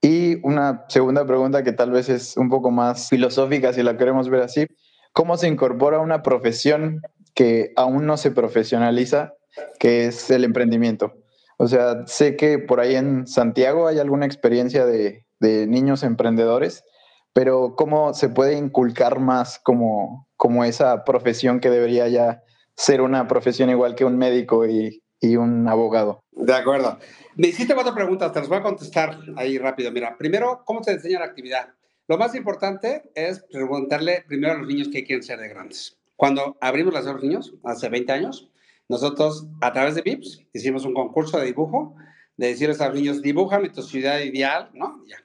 [0.00, 4.28] Y una segunda pregunta que tal vez es un poco más filosófica, si la queremos
[4.28, 4.66] ver así,
[5.12, 7.02] ¿cómo se incorpora una profesión
[7.34, 9.34] que aún no se profesionaliza,
[9.78, 11.14] que es el emprendimiento?
[11.58, 16.84] O sea, sé que por ahí en Santiago hay alguna experiencia de, de niños emprendedores,
[17.36, 22.42] pero ¿cómo se puede inculcar más como, como esa profesión que debería ya
[22.74, 26.24] ser una profesión igual que un médico y, y un abogado?
[26.30, 26.98] De acuerdo.
[27.34, 29.92] Me hiciste cuatro preguntas, te las voy a contestar ahí rápido.
[29.92, 31.74] Mira, primero, ¿cómo se enseña la actividad?
[32.08, 35.98] Lo más importante es preguntarle primero a los niños qué quieren ser de grandes.
[36.16, 38.50] Cuando abrimos las de los niños, hace 20 años,
[38.88, 41.96] nosotros a través de VIPS hicimos un concurso de dibujo,
[42.38, 45.04] de decirles a los niños, dibújame tu ciudad ideal, ¿no?
[45.06, 45.18] Ya.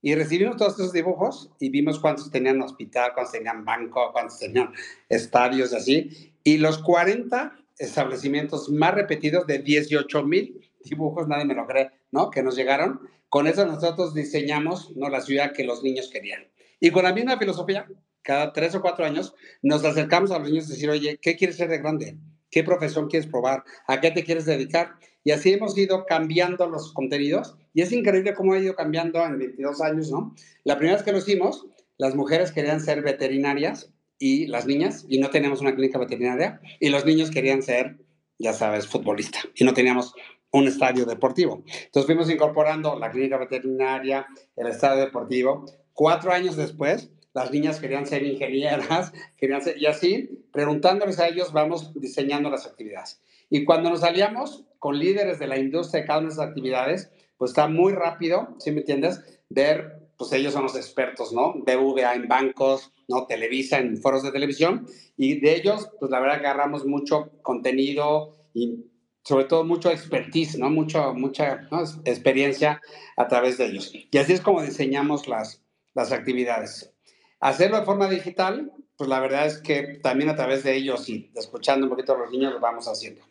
[0.00, 4.72] Y recibimos todos esos dibujos y vimos cuántos tenían hospital, cuántos tenían banco, cuántos tenían
[5.08, 6.32] estadios y así.
[6.44, 12.30] Y los 40 establecimientos más repetidos de 18 mil dibujos, nadie me lo cree, ¿no?
[12.30, 13.00] Que nos llegaron.
[13.28, 15.08] Con eso nosotros diseñamos ¿no?
[15.08, 16.46] la ciudad que los niños querían.
[16.80, 17.86] Y con la misma filosofía,
[18.22, 21.56] cada tres o cuatro años, nos acercamos a los niños y decir, oye, ¿qué quieres
[21.56, 22.16] ser de grande?
[22.50, 23.64] ¿Qué profesión quieres probar?
[23.86, 24.94] ¿A qué te quieres dedicar?
[25.24, 27.56] Y así hemos ido cambiando los contenidos.
[27.74, 30.34] Y es increíble cómo ha ido cambiando en 22 años, ¿no?
[30.64, 31.66] La primera vez que lo hicimos,
[31.98, 36.88] las mujeres querían ser veterinarias y las niñas, y no teníamos una clínica veterinaria, y
[36.88, 37.98] los niños querían ser,
[38.38, 40.14] ya sabes, futbolista, y no teníamos
[40.50, 41.62] un estadio deportivo.
[41.66, 45.66] Entonces fuimos incorporando la clínica veterinaria, el estadio deportivo.
[45.92, 51.52] Cuatro años después, las niñas querían ser ingenieras, querían ser, y así, preguntándoles a ellos,
[51.52, 53.20] vamos diseñando las actividades.
[53.50, 57.10] Y cuando nos salíamos con líderes de la industria de cada una de esas actividades,
[57.36, 59.22] pues está muy rápido, ¿sí me entiendes?
[59.48, 61.54] Ver, pues ellos son los expertos, ¿no?
[61.54, 63.26] BVA en bancos, ¿no?
[63.26, 64.86] Televisa en foros de televisión,
[65.16, 68.84] y de ellos, pues la verdad que agarramos mucho contenido y
[69.24, 70.70] sobre todo mucho expertise, ¿no?
[70.70, 71.82] Mucho, mucha ¿no?
[72.04, 72.80] experiencia
[73.16, 73.92] a través de ellos.
[73.92, 75.62] Y así es como diseñamos las,
[75.94, 76.92] las actividades.
[77.40, 81.30] Hacerlo de forma digital, pues la verdad es que también a través de ellos y
[81.36, 83.27] escuchando un poquito a los niños lo vamos haciendo.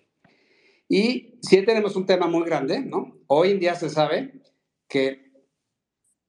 [0.90, 3.18] Y sí tenemos un tema muy grande, ¿no?
[3.28, 4.42] Hoy en día se sabe
[4.88, 5.28] que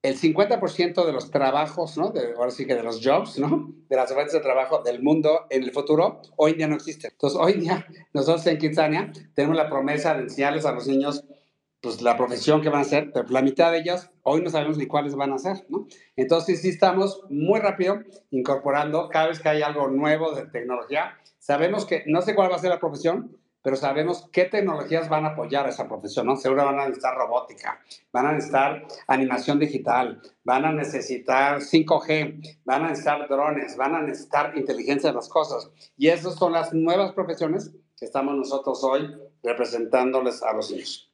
[0.03, 2.11] el 50% de los trabajos, ¿no?
[2.11, 3.73] De, ahora sí que de los jobs, ¿no?
[3.89, 7.11] De las ofertas de trabajo del mundo en el futuro, hoy en día no existen.
[7.13, 11.25] Entonces, hoy en día, nosotros en Kitsania tenemos la promesa de enseñarles a los niños
[11.81, 14.79] pues la profesión que van a hacer, pero la mitad de ellas hoy no sabemos
[14.79, 15.87] ni cuáles van a ser, ¿no?
[16.17, 18.01] Entonces sí estamos muy rápido
[18.31, 22.57] incorporando cada vez que hay algo nuevo de tecnología, sabemos que no sé cuál va
[22.57, 26.37] a ser la profesión, pero sabemos qué tecnologías van a apoyar a esa profesión, ¿no?
[26.37, 27.81] Seguro van a necesitar robótica,
[28.13, 34.03] van a necesitar animación digital, van a necesitar 5G, van a necesitar drones, van a
[34.03, 35.71] necesitar inteligencia de las cosas.
[35.97, 41.13] Y esas son las nuevas profesiones que estamos nosotros hoy representándoles a los niños.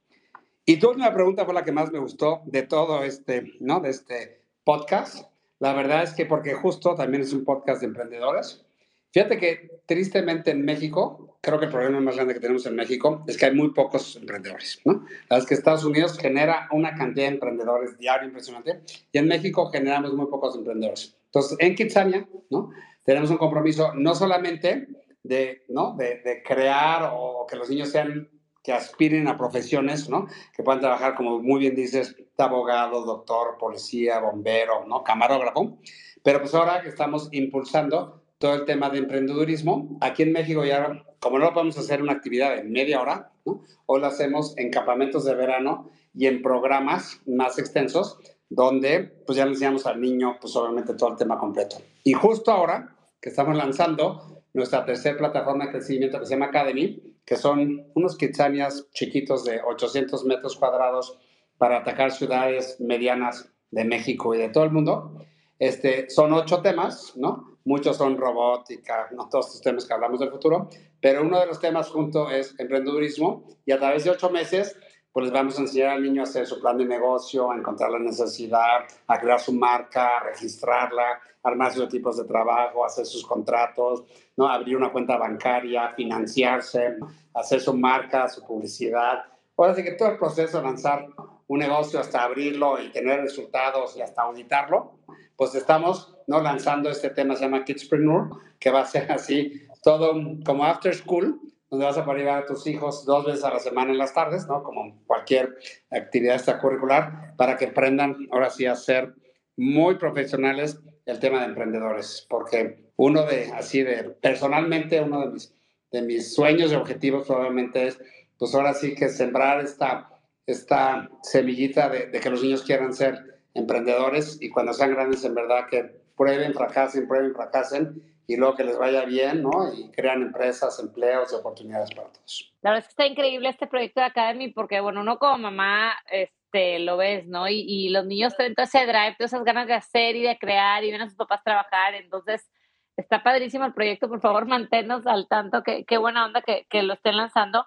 [0.67, 3.81] Y tu última pregunta fue la que más me gustó de todo este, ¿no?
[3.81, 5.29] De este podcast.
[5.59, 8.65] La verdad es que porque justo también es un podcast de emprendedores.
[9.13, 13.23] Fíjate que tristemente en México, creo que el problema más grande que tenemos en México
[13.27, 15.05] es que hay muy pocos emprendedores, ¿no?
[15.29, 18.81] La es que Estados Unidos genera una cantidad de emprendedores diario impresionante
[19.13, 21.17] y en México generamos muy pocos emprendedores.
[21.27, 22.71] Entonces, en Kitsania, ¿no?
[23.05, 24.89] Tenemos un compromiso no solamente
[25.23, 25.95] de, ¿no?
[25.97, 28.29] de, de crear o que los niños sean
[28.63, 30.27] que aspiren a profesiones, ¿no?
[30.57, 35.05] Que puedan trabajar, como muy bien dices, abogado, doctor, policía, bombero, ¿no?
[35.05, 35.79] Camarógrafo.
[36.23, 41.05] Pero pues ahora que estamos impulsando todo el tema de emprendedurismo, aquí en México ya,
[41.20, 43.62] como no lo podemos hacer una actividad en media hora, ¿no?
[43.87, 48.18] Hoy lo hacemos en campamentos de verano y en programas más extensos,
[48.49, 51.76] donde pues ya le enseñamos al niño, pues obviamente todo el tema completo.
[52.03, 57.03] Y justo ahora que estamos lanzando nuestra tercera plataforma de crecimiento que se llama Academy,
[57.24, 61.18] que son unos Kitsanias chiquitos de 800 metros cuadrados
[61.59, 65.24] para atacar ciudades medianas de México y de todo el mundo.
[65.59, 67.54] Este, son ocho temas, ¿no?
[67.65, 70.69] Muchos son robótica, no todos estos temas que hablamos del futuro,
[71.01, 74.77] pero uno de los temas junto es emprendedurismo y a través de ocho meses
[75.15, 77.93] pues les vamos a enseñar al niño a hacer su plan de negocio, a encontrar
[77.93, 83.25] la necesidad, a crear su marca, a registrarla, armar sus tipos de trabajo, hacer sus
[83.25, 84.03] contratos,
[84.37, 84.49] ¿no?
[84.49, 86.97] abrir una cuenta bancaria, financiarse,
[87.33, 89.23] hacer su marca, su publicidad.
[89.57, 91.07] Ahora sí que todo el proceso de lanzar
[91.47, 94.94] un negocio hasta abrirlo y tener resultados y hasta auditarlo,
[95.37, 96.41] pues estamos ¿no?
[96.41, 100.14] lanzando este tema, se llama Kidspreneur, que va a ser así, todo
[100.45, 103.59] como after school, donde vas a poder llevar a tus hijos dos veces a la
[103.59, 104.62] semana en las tardes, ¿no?
[104.62, 105.57] Como cualquier
[105.91, 109.14] actividad extracurricular, para que aprendan ahora sí a ser
[109.57, 115.55] muy profesionales el tema de emprendedores, porque uno de, así de, personalmente, uno de mis,
[115.91, 117.99] de mis sueños y objetivos probablemente es,
[118.39, 120.11] pues ahora sí que sembrar esta,
[120.47, 125.35] esta semillita de, de que los niños quieran ser emprendedores y cuando sean grandes en
[125.35, 129.73] verdad que prueben, fracasen, prueben, fracasen y luego que les vaya bien, ¿no?
[129.73, 132.53] Y crean empresas, empleos y oportunidades para todos.
[132.63, 135.95] La verdad es que está increíble este proyecto de Academy porque, bueno, uno como mamá
[136.11, 137.49] este, lo ves, ¿no?
[137.49, 140.39] Y, y los niños tienen todo ese drive, todas esas ganas de hacer y de
[140.39, 141.95] crear y ven a sus papás trabajar.
[141.95, 142.51] Entonces,
[142.97, 144.09] está padrísimo el proyecto.
[144.09, 145.63] Por favor, manténnos al tanto.
[145.63, 147.67] Qué, qué buena onda que, que lo estén lanzando.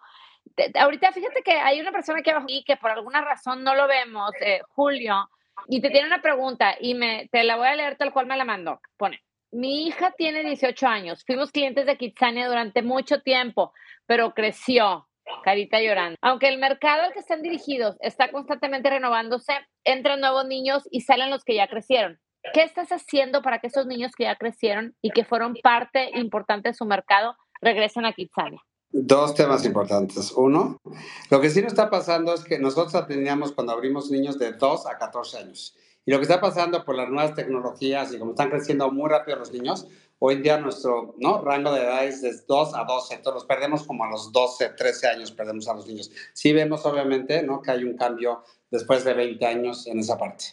[0.75, 3.87] ahorita, fíjate que hay una persona aquí abajo y que por alguna razón no lo
[3.87, 5.29] vemos, eh, Julio,
[5.67, 8.37] y te tiene una pregunta y me, te la voy a leer tal cual me
[8.37, 8.79] la mandó.
[8.97, 11.23] Pone mi hija tiene 18 años.
[11.25, 13.73] Fuimos clientes de Kitsania durante mucho tiempo,
[14.05, 15.07] pero creció.
[15.43, 16.15] Carita llorando.
[16.21, 19.53] Aunque el mercado al que están dirigidos está constantemente renovándose,
[19.83, 22.17] entran nuevos niños y salen los que ya crecieron.
[22.53, 26.69] ¿Qué estás haciendo para que esos niños que ya crecieron y que fueron parte importante
[26.69, 28.61] de su mercado regresen a Kitsania?
[28.91, 30.31] Dos temas importantes.
[30.31, 30.79] Uno,
[31.29, 34.87] lo que sí nos está pasando es que nosotros atendíamos cuando abrimos niños de 2
[34.87, 35.75] a 14 años.
[36.05, 39.37] Y lo que está pasando por las nuevas tecnologías y como están creciendo muy rápido
[39.37, 39.87] los niños,
[40.19, 41.41] hoy en día nuestro ¿no?
[41.41, 44.69] rango de edad es de 2 a 12, entonces los perdemos como a los 12,
[44.69, 46.09] 13 años, perdemos a los niños.
[46.33, 47.61] Sí vemos obviamente ¿no?
[47.61, 50.45] que hay un cambio después de 20 años en esa parte.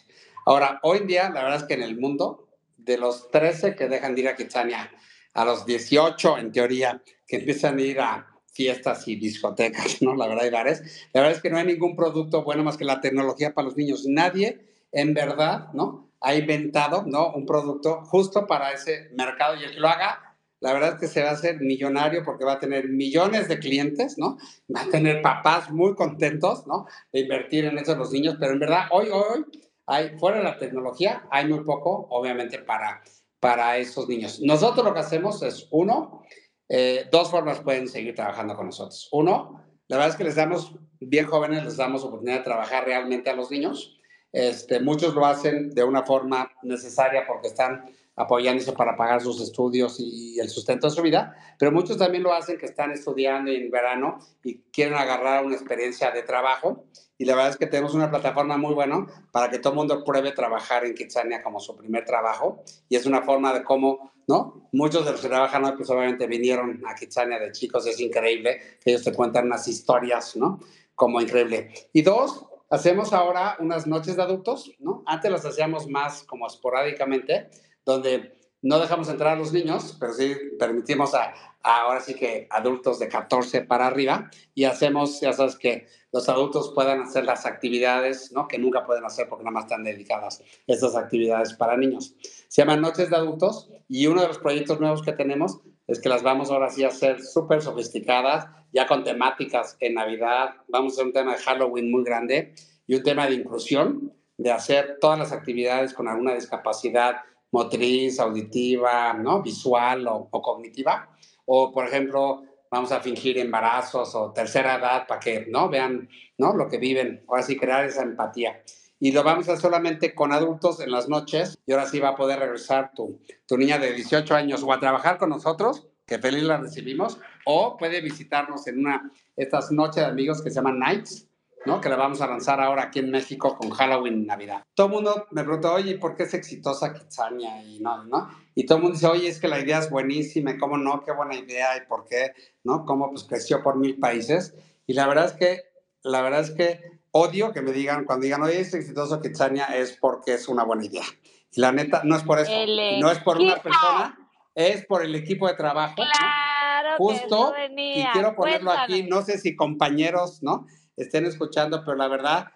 [0.45, 3.87] Ahora, hoy en día, la verdad es que en el mundo, de los 13 que
[3.87, 4.91] dejan de ir a Kitsania,
[5.35, 10.15] a los 18, en teoría, que empiezan a ir a fiestas y discotecas, ¿no?
[10.15, 11.07] La verdad, bares.
[11.13, 13.77] La verdad es que no hay ningún producto bueno más que la tecnología para los
[13.77, 14.05] niños.
[14.07, 16.09] Nadie en verdad, ¿no?
[16.21, 17.33] Ha inventado, ¿no?
[17.33, 21.07] Un producto justo para ese mercado y el que lo haga, la verdad es que
[21.07, 24.37] se va a hacer millonario porque va a tener millones de clientes, ¿no?
[24.73, 26.87] Va a tener papás muy contentos, ¿no?
[27.11, 29.45] De invertir en eso los niños, pero en verdad, hoy, hoy,
[29.85, 33.03] hay, fuera de la tecnología, hay muy poco, obviamente, para,
[33.45, 34.39] para esos niños.
[34.41, 36.23] Nosotros lo que hacemos es, uno,
[36.67, 39.07] eh, dos formas pueden seguir trabajando con nosotros.
[39.11, 43.29] Uno, la verdad es que les damos, bien jóvenes, les damos oportunidad de trabajar realmente
[43.29, 43.99] a los niños.
[44.31, 47.85] Este, muchos lo hacen de una forma necesaria porque están
[48.15, 52.33] apoyándose para pagar sus estudios y el sustento de su vida, pero muchos también lo
[52.33, 56.85] hacen que están estudiando en verano y quieren agarrar una experiencia de trabajo.
[57.17, 60.03] Y la verdad es que tenemos una plataforma muy buena para que todo el mundo
[60.03, 62.63] pruebe trabajar en Kitsania como su primer trabajo.
[62.89, 64.67] Y es una forma de cómo, ¿no?
[64.73, 68.59] Muchos de los que trabajan hoy, pues obviamente vinieron a Kitsania de chicos, es increíble.
[68.83, 70.59] Ellos te cuentan unas historias, ¿no?
[70.93, 71.71] Como increíble.
[71.93, 75.03] Y dos, Hacemos ahora unas noches de adultos, ¿no?
[75.05, 77.49] Antes las hacíamos más como esporádicamente,
[77.85, 82.97] donde no dejamos entrar a los niños, pero sí permitimos a, ahora sí que adultos
[82.97, 88.31] de 14 para arriba y hacemos, ya sabes, que los adultos puedan hacer las actividades,
[88.31, 88.47] ¿no?
[88.47, 92.15] Que nunca pueden hacer porque nada más están dedicadas esas actividades para niños.
[92.47, 96.07] Se llaman Noches de Adultos y uno de los proyectos nuevos que tenemos es que
[96.07, 100.95] las vamos ahora sí a hacer súper sofisticadas, ya con temáticas en Navidad, vamos a
[100.95, 102.55] hacer un tema de Halloween muy grande
[102.87, 107.17] y un tema de inclusión, de hacer todas las actividades con alguna discapacidad
[107.51, 109.41] motriz, auditiva, ¿no?
[109.41, 111.09] visual o, cognitiva.
[111.43, 112.43] O, por ejemplo,
[112.75, 116.53] vamos a fingir embarazos o tercera edad para que no vean ¿no?
[116.53, 117.23] lo que viven.
[117.27, 118.61] Ahora sí, crear esa empatía
[118.99, 122.09] y lo vamos a hacer solamente con adultos en las noches y ahora sí va
[122.09, 126.19] a poder regresar tu, tu niña de 18 años o a trabajar con nosotros, que
[126.19, 130.79] feliz la recibimos, o puede visitarnos en una estas noches de amigos que se llaman
[130.79, 131.24] Nights,
[131.65, 131.81] ¿no?
[131.81, 134.63] Que la vamos a lanzar ahora aquí en México con Halloween y Navidad.
[134.73, 137.63] Todo el mundo me pregunta, oye, ¿por qué es exitosa Kitsania?
[137.63, 138.29] Y no, ¿no?
[138.55, 141.03] Y todo el mundo dice, oye, es que la idea es buenísima, ¿cómo no?
[141.03, 142.33] Qué buena idea, ¿y por qué?
[142.63, 142.85] ¿No?
[142.85, 144.55] ¿Cómo pues creció por mil países?
[144.87, 145.63] Y la verdad es que,
[146.03, 149.97] la verdad es que odio que me digan, cuando digan, oye, es exitoso Kitsania, es
[149.99, 151.05] porque es una buena idea.
[151.51, 152.51] Y la neta, no es por eso.
[152.99, 155.95] no es por una persona, es por el equipo de trabajo.
[155.95, 158.09] Claro Claro justo, que venía.
[158.09, 160.65] y quiero ponerlo aquí, no sé si compañeros, ¿no?
[160.97, 162.51] Estén escuchando, pero la verdad,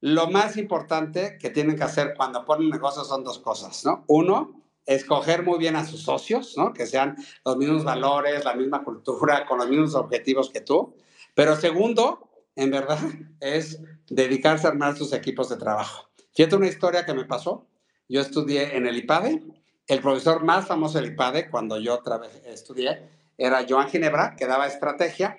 [0.00, 4.04] lo más importante que tienen que hacer cuando ponen negocios son dos cosas, ¿no?
[4.08, 6.72] Uno, escoger muy bien a sus socios, ¿no?
[6.72, 10.96] Que sean los mismos valores, la misma cultura, con los mismos objetivos que tú.
[11.34, 12.98] Pero segundo, en verdad,
[13.40, 16.08] es dedicarse a armar sus equipos de trabajo.
[16.34, 17.66] Fíjate una historia que me pasó.
[18.08, 19.42] Yo estudié en el IPADE.
[19.86, 22.02] El profesor más famoso del IPADE, cuando yo
[22.46, 25.38] estudié, era Joan Ginebra, que daba estrategia.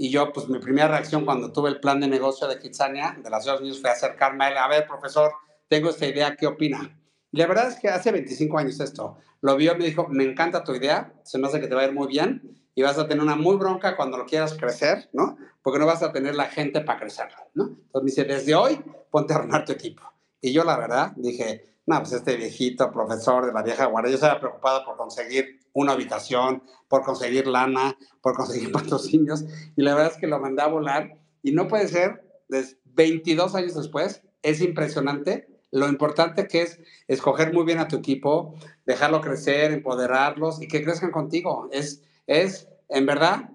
[0.00, 3.28] Y yo, pues mi primera reacción cuando tuve el plan de negocio de Kitsania, de
[3.28, 4.56] las Estados Unidos, fue acercarme a él.
[4.56, 5.32] A ver, profesor,
[5.66, 6.96] tengo esta idea, ¿qué opina?
[7.32, 9.18] Y la verdad es que hace 25 años esto.
[9.40, 11.82] Lo vio y me dijo, me encanta tu idea, se me hace que te va
[11.82, 15.08] a ir muy bien y vas a tener una muy bronca cuando lo quieras crecer,
[15.12, 15.36] ¿no?
[15.62, 17.64] Porque no vas a tener la gente para crecerlo, ¿no?
[17.64, 18.80] Entonces me dice, desde hoy,
[19.10, 20.04] ponte a armar tu equipo.
[20.40, 24.16] Y yo, la verdad, dije, no, pues este viejito profesor de la vieja guardia, yo
[24.16, 29.44] estaba preocupado por conseguir una habitación, por conseguir lana, por conseguir patrocinios,
[29.76, 33.54] y la verdad es que lo mandé a volar, y no puede ser, des- 22
[33.54, 38.54] años después, es impresionante lo importante que es escoger muy bien a tu equipo,
[38.86, 41.68] dejarlo crecer, empoderarlos y que crezcan contigo.
[41.72, 43.50] Es, es en verdad,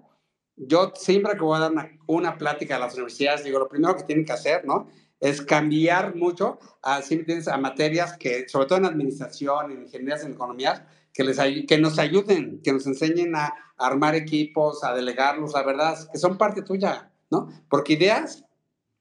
[0.56, 3.96] yo siempre que voy a dar una, una plática a las universidades, digo, lo primero
[3.96, 4.88] que tienen que hacer, ¿no?
[5.20, 10.82] Es cambiar mucho a, a materias que, sobre todo en administración, en ingenierías, en economías,
[11.14, 11.38] que, les,
[11.68, 16.38] que nos ayuden, que nos enseñen a, armar equipos, a delegarlos, la verdad, que son
[16.38, 17.49] parte tuya, ¿no?
[17.70, 18.45] Porque ideas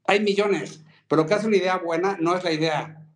[0.07, 3.07] hay millones, pero que hace una idea buena no es la idea,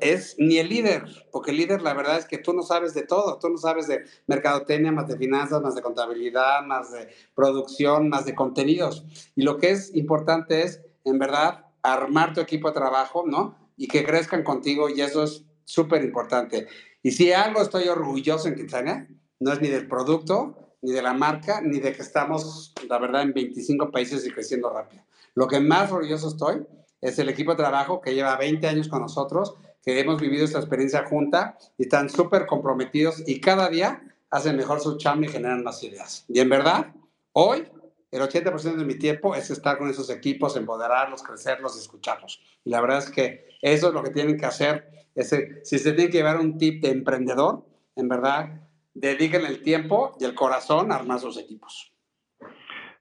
[0.00, 3.02] es ni el líder, porque el líder la verdad es que tú no sabes de
[3.02, 8.08] todo, tú no sabes de mercadotecnia, más de finanzas, más de contabilidad, más de producción,
[8.08, 9.04] más de contenidos.
[9.34, 13.56] Y lo que es importante es, en verdad, armar tu equipo de trabajo, ¿no?
[13.76, 16.66] Y que crezcan contigo y eso es súper importante.
[17.02, 19.08] Y si algo estoy orgulloso en Kitsania,
[19.40, 23.22] no es ni del producto, ni de la marca, ni de que estamos, la verdad,
[23.22, 25.02] en 25 países y creciendo rápido.
[25.34, 26.66] Lo que más orgulloso estoy
[27.00, 30.58] es el equipo de trabajo que lleva 20 años con nosotros, que hemos vivido esta
[30.58, 35.62] experiencia junta y están súper comprometidos y cada día hacen mejor su chamba y generan
[35.62, 36.24] más ideas.
[36.28, 36.92] Y en verdad,
[37.32, 37.68] hoy
[38.10, 42.40] el 80% de mi tiempo es estar con esos equipos, empoderarlos, crecerlos y escucharlos.
[42.64, 44.88] Y la verdad es que eso es lo que tienen que hacer.
[45.14, 47.64] Ese, si se tiene que llevar un tip de emprendedor,
[47.96, 48.60] en verdad,
[48.94, 51.92] dediquen el tiempo y el corazón a armar sus equipos.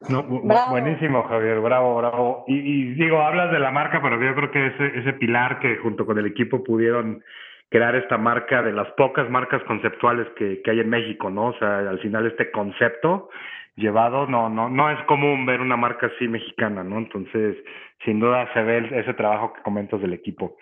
[0.10, 0.72] No, Bravo.
[0.72, 2.44] buenísimo, Javier, bravo, bravo.
[2.48, 5.78] Y, y digo, hablas de la marca, pero yo creo que ese, ese pilar que
[5.78, 7.24] junto con el equipo pudieron
[7.70, 11.48] crear esta marca de las pocas marcas conceptuales que, que hay en México, ¿no?
[11.48, 13.30] O sea, al final este concepto
[13.76, 16.98] llevado, no, no, no es común ver una marca así mexicana, ¿no?
[16.98, 17.58] Entonces,
[18.04, 20.56] sin duda se ve ese trabajo que comentas del equipo.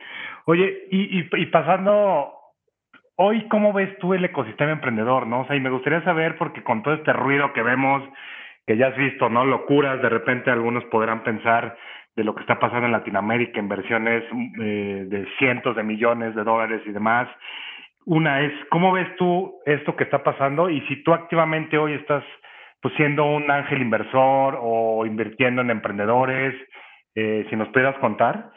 [0.46, 2.34] Oye, y pasando
[3.16, 5.42] hoy, ¿cómo ves tú el ecosistema emprendedor, no?
[5.42, 8.04] O sea, y me gustaría saber, porque con todo este ruido que vemos,
[8.66, 9.46] que ya has visto, ¿no?
[9.46, 11.78] Locuras, de repente algunos podrán pensar
[12.16, 14.24] de lo que está pasando en Latinoamérica, inversiones
[14.62, 17.28] eh, de cientos de millones de dólares y demás.
[18.06, 20.70] Una es, ¿cómo ves tú esto que está pasando?
[20.70, 22.24] Y si tú activamente hoy estás
[22.84, 26.54] pues siendo un ángel inversor o invirtiendo en emprendedores,
[27.16, 28.52] eh, si nos pudieras contar.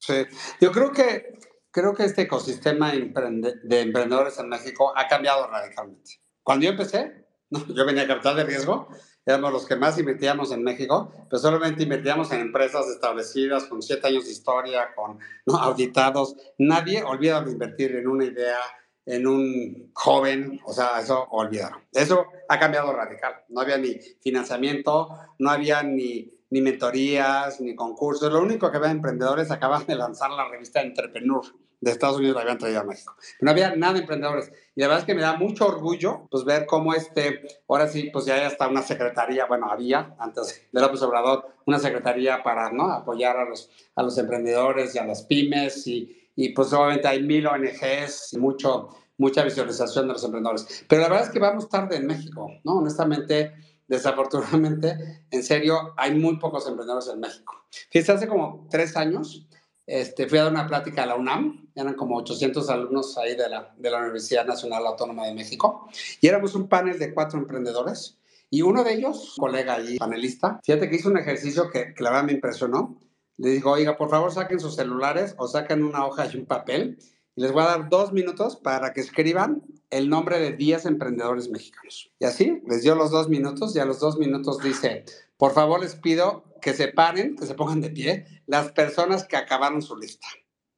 [0.00, 0.24] Sí,
[0.60, 1.34] yo creo que,
[1.70, 6.22] creo que este ecosistema de emprendedores en México ha cambiado radicalmente.
[6.42, 8.88] Cuando yo empecé, no, yo venía a capital de riesgo,
[9.24, 14.08] éramos los que más invertíamos en México, pero solamente invertíamos en empresas establecidas con siete
[14.08, 15.56] años de historia, con ¿no?
[15.58, 16.36] auditados.
[16.58, 18.58] Nadie olvida de invertir en una idea,
[19.06, 21.80] en un joven, o sea, eso olvidaron.
[21.92, 23.34] Eso ha cambiado radical.
[23.48, 28.32] No había ni financiamiento, no había ni, ni mentorías, ni concursos.
[28.32, 31.42] Lo único que había de emprendedores acaban de lanzar la revista Entrepreneur
[31.82, 33.16] de Estados Unidos, la habían traído a México.
[33.40, 34.52] No había nada de emprendedores.
[34.76, 38.08] Y la verdad es que me da mucho orgullo pues, ver cómo este, ahora sí,
[38.12, 42.70] pues ya hay hasta una secretaría, bueno, había antes de López Obrador, una secretaría para
[42.70, 42.84] ¿no?
[42.84, 47.22] apoyar a los, a los emprendedores y a las pymes y, y pues obviamente hay
[47.22, 50.84] mil ONGs y mucho, mucha visualización de los emprendedores.
[50.88, 52.78] Pero la verdad es que vamos tarde en México, ¿no?
[52.78, 53.52] Honestamente,
[53.86, 57.54] desafortunadamente, en serio, hay muy pocos emprendedores en México.
[57.90, 59.46] Fíjate, hace como tres años
[59.86, 63.48] este, fui a dar una plática a la UNAM, eran como 800 alumnos ahí de
[63.48, 65.88] la, de la Universidad Nacional Autónoma de México,
[66.20, 68.18] y éramos un panel de cuatro emprendedores,
[68.48, 72.10] y uno de ellos, colega ahí, panelista, fíjate que hizo un ejercicio que, que la
[72.10, 72.96] verdad me impresionó,
[73.36, 76.98] le dijo, oiga, por favor saquen sus celulares o saquen una hoja y un papel,
[77.34, 81.48] y les voy a dar dos minutos para que escriban el nombre de 10 emprendedores
[81.48, 82.10] mexicanos.
[82.18, 85.04] Y así, les dio los dos minutos y a los dos minutos dice,
[85.36, 89.36] por favor les pido que se paren, que se pongan de pie, las personas que
[89.36, 90.26] acabaron su lista.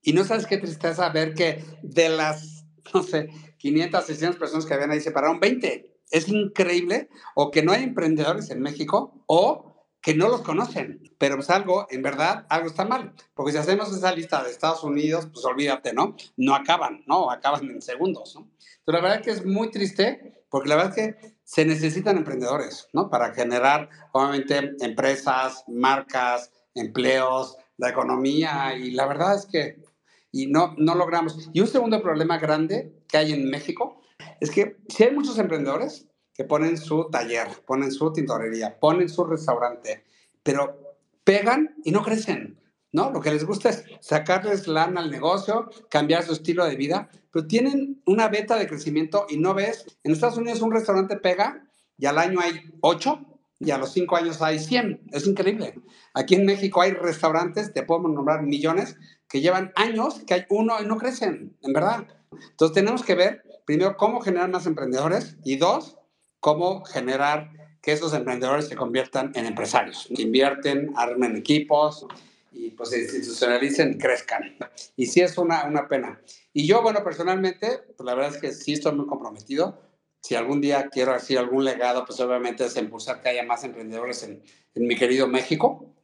[0.01, 4.75] Y no sabes qué tristeza ver que de las, no sé, 500, 600 personas que
[4.75, 5.91] habían ahí se pararon 20.
[6.11, 9.74] es increíble o que no hay emprendedores en México o
[10.05, 13.91] que no los conocen, pero pues algo, en verdad, algo está mal, porque si hacemos
[13.91, 16.15] esa lista de Estados Unidos, pues olvídate, ¿no?
[16.37, 17.31] No acaban, ¿no?
[17.31, 18.47] Acaban en segundos, ¿no?
[18.85, 22.87] Pero la verdad que es muy triste, porque la verdad es que se necesitan emprendedores,
[22.93, 23.09] ¿no?
[23.09, 29.83] Para generar, obviamente, empresas, marcas, empleos, la economía, y la verdad es que,
[30.31, 31.49] y no, no logramos.
[31.55, 34.03] Y un segundo problema grande que hay en México
[34.41, 39.24] es que si hay muchos emprendedores, que ponen su taller, ponen su tintorería, ponen su
[39.24, 40.05] restaurante,
[40.43, 42.61] pero pegan y no crecen,
[42.93, 43.11] ¿no?
[43.11, 47.47] Lo que les gusta es sacarles lana al negocio, cambiar su estilo de vida, pero
[47.47, 51.66] tienen una beta de crecimiento y no ves, en Estados Unidos un restaurante pega
[51.97, 53.20] y al año hay ocho
[53.59, 55.09] y a los cinco años hay 100.
[55.12, 55.74] Es increíble.
[56.12, 58.97] Aquí en México hay restaurantes, te podemos nombrar millones,
[59.28, 62.07] que llevan años, que hay uno y no crecen, en verdad.
[62.32, 65.99] Entonces tenemos que ver, primero, cómo generar más emprendedores y dos,
[66.45, 72.07] cómo generar que esos emprendedores se conviertan en empresarios, invierten, armen equipos
[72.53, 74.55] y pues se institucionalicen y crezcan.
[74.95, 76.21] Y sí es una, una pena.
[76.53, 79.81] Y yo, bueno, personalmente, pues la verdad es que sí estoy muy comprometido.
[80.21, 84.23] Si algún día quiero hacer algún legado, pues obviamente es impulsar que haya más emprendedores
[84.23, 84.43] en,
[84.75, 85.95] en mi querido México.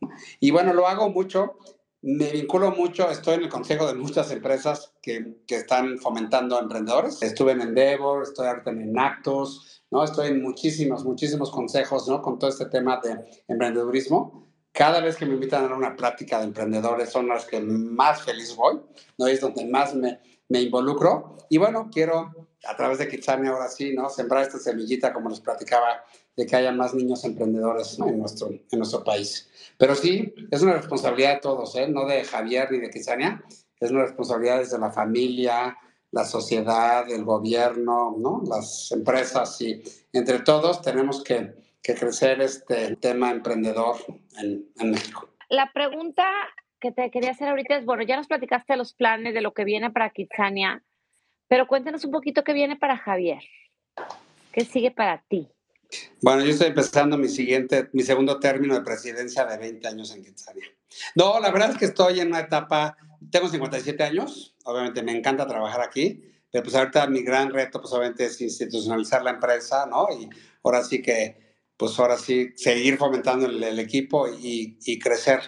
[0.41, 1.59] Y bueno, lo hago mucho
[2.03, 7.23] me vinculo mucho, estoy en el consejo de muchas empresas que, que, están fomentando emprendedores.
[7.23, 10.05] Estuve en Endeavor, estoy ahorita en Actos, ¿no?
[10.05, 12.23] Estoy en muchísimos, muchísimos consejos, ¿no?
[12.23, 14.49] Con todo este tema de emprendedurismo.
[14.73, 18.55] Cada vez que me invitan a una plática de emprendedores son las que más feliz
[18.55, 18.81] voy,
[19.19, 19.27] ¿no?
[19.27, 21.37] Es donde más me, me involucro.
[21.49, 24.09] Y bueno, quiero a través de Kitsania ahora sí, ¿no?
[24.09, 26.05] Sembrar esta semillita, como les platicaba,
[26.37, 29.49] de que haya más niños emprendedores en, nuestro, en nuestro país.
[29.79, 31.89] Pero sí, es una responsabilidad de todos, ¿eh?
[31.89, 33.43] no de Javier ni de Kitsania,
[33.79, 35.77] es una responsabilidad desde la familia,
[36.13, 38.43] la sociedad, el gobierno, ¿no?
[38.49, 39.83] las empresas y
[40.13, 43.97] entre todos tenemos que, que crecer este tema emprendedor
[44.39, 45.29] en, en México.
[45.49, 46.25] La pregunta
[46.81, 49.53] que te quería hacer ahorita es, bueno, ya nos platicaste de los planes, de lo
[49.53, 50.83] que viene para Kitsania,
[51.47, 53.43] pero cuéntanos un poquito qué viene para Javier.
[54.53, 55.49] ¿Qué sigue para ti?
[56.23, 60.25] Bueno, yo estoy empezando mi siguiente, mi segundo término de presidencia de 20 años en
[60.25, 60.67] Kitsania.
[61.15, 62.97] No, la verdad es que estoy en una etapa,
[63.31, 67.93] tengo 57 años, obviamente me encanta trabajar aquí, pero pues ahorita mi gran reto pues
[67.93, 70.09] obviamente es institucionalizar la empresa, ¿no?
[70.11, 70.29] Y
[70.63, 75.41] ahora sí que, pues ahora sí, seguir fomentando el, el equipo y, y crecer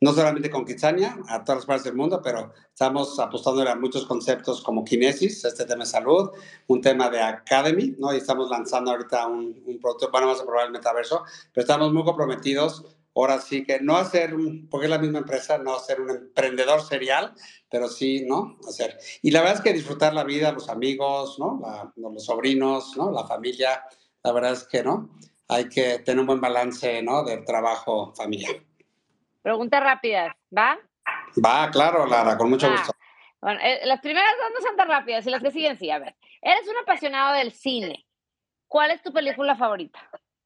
[0.00, 4.06] no solamente con Kitsania, a todas las partes del mundo, pero estamos apostando a muchos
[4.06, 6.30] conceptos como Kinesis, este tema de salud,
[6.68, 8.14] un tema de Academy, ¿no?
[8.14, 11.92] Y estamos lanzando ahorita un, un producto, bueno, vamos a probar el metaverso, pero estamos
[11.92, 12.84] muy comprometidos,
[13.20, 14.34] ahora sí que no hacer,
[14.70, 17.34] porque es la misma empresa, no ser un emprendedor serial,
[17.70, 18.58] pero sí, ¿no?
[18.66, 18.98] Hacer.
[19.22, 21.60] Y la verdad es que disfrutar la vida, los amigos, ¿no?
[21.62, 23.10] La, los sobrinos, ¿no?
[23.10, 23.82] La familia,
[24.22, 25.10] la verdad es que, ¿no?
[25.48, 27.24] Hay que tener un buen balance, ¿no?
[27.24, 28.56] De trabajo familiar.
[29.42, 30.78] Preguntas rápidas, ¿va?
[31.44, 32.76] Va, claro, Lara, con mucho Va.
[32.76, 32.92] gusto.
[33.40, 35.90] Bueno, eh, las primeras dos no son tan rápidas y las que siguen sí.
[35.90, 38.04] A ver, eres un apasionado del cine.
[38.66, 39.98] ¿Cuál es tu película favorita?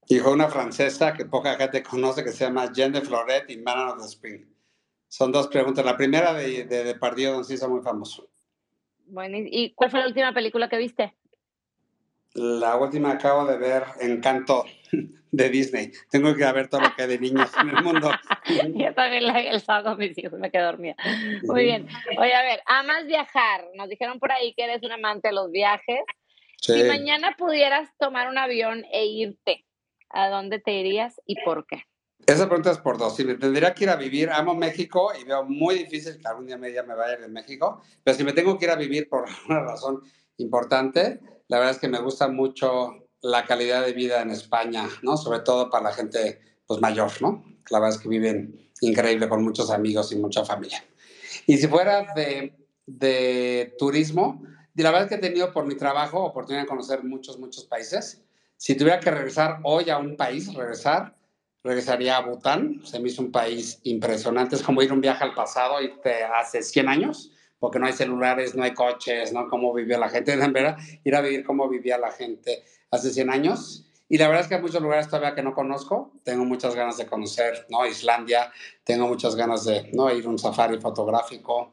[0.08, 3.88] Hijo, una francesa que poca gente conoce que se llama Jeanne de Floret y Man
[3.88, 4.44] of the Spring.
[5.08, 5.84] Son dos preguntas.
[5.84, 8.28] La primera de, de, de Pardieu, don Cisa, muy famoso.
[9.06, 11.14] Bueno, ¿y- ¿y cuál fue la última película que viste?
[12.34, 14.64] La última acabo de ver, Encanto,
[15.32, 15.92] de Disney.
[16.10, 18.10] Tengo que ver todo lo que hay de niños en el mundo.
[18.74, 20.96] Yo también la, el sábado mis hijos me quedé dormida.
[21.44, 21.86] Muy bien.
[22.18, 23.66] Oye, a ver, amas viajar.
[23.74, 26.00] Nos dijeron por ahí que eres un amante de los viajes.
[26.60, 26.72] Sí.
[26.74, 29.64] Si mañana pudieras tomar un avión e irte,
[30.12, 31.82] ¿a dónde te irías y por qué?
[32.26, 33.16] Esa pregunta es por dos.
[33.16, 36.46] Si me tendría que ir a vivir, amo México y veo muy difícil que algún
[36.46, 39.08] día me, ya me vaya de México, pero si me tengo que ir a vivir
[39.08, 40.02] por una razón
[40.36, 45.16] importante, la verdad es que me gusta mucho la calidad de vida en España, ¿no?
[45.16, 47.44] Sobre todo para la gente pues mayor, ¿no?
[47.70, 50.84] La verdad es que viven increíble con muchos amigos y mucha familia.
[51.46, 54.42] Y si fuera de, de turismo,
[54.74, 58.22] la verdad es que he tenido por mi trabajo oportunidad de conocer muchos, muchos países.
[58.62, 61.16] Si tuviera que regresar hoy a un país, regresar,
[61.64, 62.80] regresaría a Bután.
[62.84, 64.54] Se me hizo un país impresionante.
[64.54, 68.54] Es como ir un viaje al pasado, irte hace 100 años, porque no hay celulares,
[68.54, 69.48] no hay coches, ¿no?
[69.48, 70.34] Cómo vivió la gente.
[70.34, 72.62] En verdad, ir a vivir cómo vivía la gente
[72.92, 73.90] hace 100 años.
[74.08, 76.12] Y la verdad es que hay muchos lugares todavía que no conozco.
[76.22, 77.84] Tengo muchas ganas de conocer, ¿no?
[77.84, 78.52] Islandia.
[78.84, 80.08] Tengo muchas ganas de, ¿no?
[80.14, 81.72] Ir a un safari fotográfico.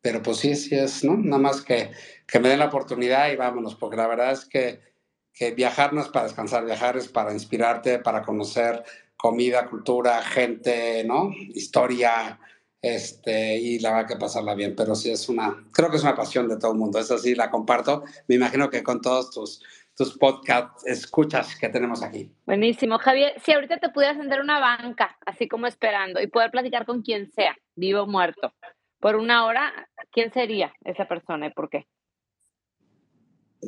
[0.00, 1.16] Pero pues sí, sí es, ¿no?
[1.16, 1.92] Nada más que,
[2.26, 4.95] que me den la oportunidad y vámonos, porque la verdad es que,
[5.36, 8.82] que viajar no es para descansar, viajar es para inspirarte, para conocer
[9.16, 11.30] comida, cultura, gente, ¿no?
[11.54, 12.40] Historia,
[12.80, 16.16] este, y la verdad que pasarla bien, pero sí es una, creo que es una
[16.16, 19.62] pasión de todo el mundo, esa sí la comparto, me imagino que con todos tus,
[19.94, 22.30] tus podcast escuchas que tenemos aquí.
[22.46, 22.98] Buenísimo.
[22.98, 27.02] Javier, si ahorita te pudieras sentar una banca, así como esperando, y poder platicar con
[27.02, 28.54] quien sea, vivo o muerto,
[29.00, 31.86] por una hora, ¿quién sería esa persona y por qué?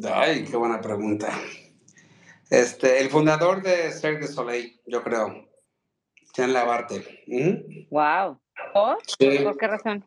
[0.05, 1.33] Ay, qué buena pregunta.
[2.51, 5.49] Este, el fundador de Cirque du Soleil, yo creo.
[6.35, 7.25] Jean Labarte.
[7.91, 8.41] Wow.
[8.73, 8.99] ¿Por?
[9.19, 10.05] ¿Por qué razón?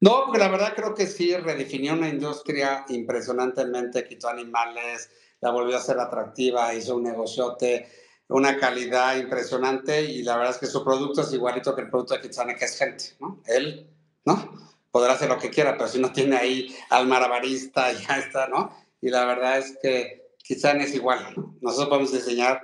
[0.00, 5.10] No, porque la verdad creo que sí redefinió una industria impresionantemente, quitó animales,
[5.40, 7.88] la volvió a ser atractiva, hizo un negociote,
[8.28, 12.14] una calidad impresionante y la verdad es que su producto es igualito que el producto
[12.14, 13.40] de Kitsane, que es gente, ¿no?
[13.46, 13.88] Él,
[14.24, 14.52] ¿no?
[14.90, 18.85] Podrá hacer lo que quiera, pero si no tiene ahí al marabarista, ya está, ¿no?
[19.00, 22.62] Y la verdad es que Kitsane es igual, Nosotros podemos diseñar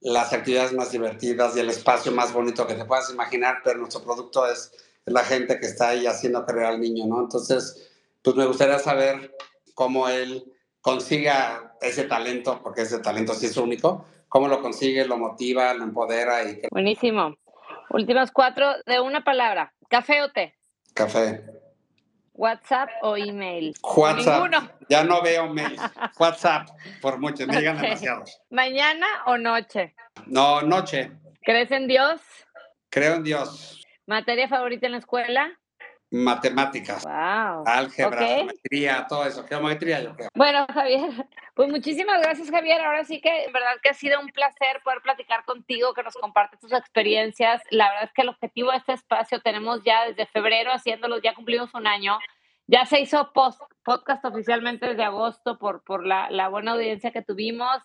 [0.00, 4.02] las actividades más divertidas y el espacio más bonito que te puedas imaginar, pero nuestro
[4.02, 4.72] producto es,
[5.04, 7.20] la gente que está ahí haciendo creer al niño, ¿no?
[7.20, 7.90] Entonces,
[8.22, 9.34] pues me gustaría saber
[9.74, 10.44] cómo él
[10.80, 15.84] consiga ese talento, porque ese talento sí es único, cómo lo consigue, lo motiva, lo
[15.84, 16.44] empodera.
[16.44, 16.62] Y...
[16.70, 17.34] Buenísimo.
[17.90, 19.72] Últimas cuatro de una palabra.
[19.88, 20.54] ¿Café o té?
[20.94, 21.44] Café.
[22.34, 23.74] ¿WhatsApp o email?
[23.82, 24.42] WhatsApp.
[24.42, 24.70] Ninguno.
[24.88, 25.76] Ya no veo mail.
[26.18, 26.68] WhatsApp,
[27.00, 28.40] por mucho, me digan demasiados.
[28.50, 29.94] ¿Mañana o noche?
[30.26, 31.12] No, noche.
[31.42, 32.20] ¿Crees en Dios?
[32.90, 33.82] Creo en Dios.
[34.06, 35.58] ¿Materia favorita en la escuela?
[36.12, 37.64] Matemáticas, wow.
[37.66, 40.28] álgebra, geometría, todo eso, geometría yo creo.
[40.34, 42.80] Bueno, Javier, pues muchísimas gracias, Javier.
[42.82, 46.14] Ahora sí que, en verdad que ha sido un placer poder platicar contigo, que nos
[46.14, 47.62] compartes tus experiencias.
[47.70, 51.34] La verdad es que el objetivo de este espacio tenemos ya desde febrero haciéndolo, ya
[51.34, 52.18] cumplimos un año.
[52.66, 57.20] Ya se hizo post, podcast oficialmente desde agosto por, por la, la, buena audiencia que
[57.20, 57.82] tuvimos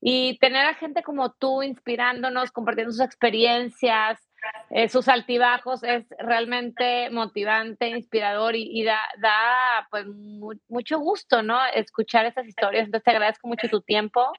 [0.00, 4.18] y tener a gente como tú inspirándonos, compartiendo sus experiencias,
[4.70, 10.06] eh, sus altibajos es realmente motivante, inspirador y, da, da, pues
[10.68, 11.58] mucho gusto, ¿no?
[11.74, 12.86] Escuchar estas historias.
[12.86, 14.32] Entonces te agradezco mucho tu tiempo.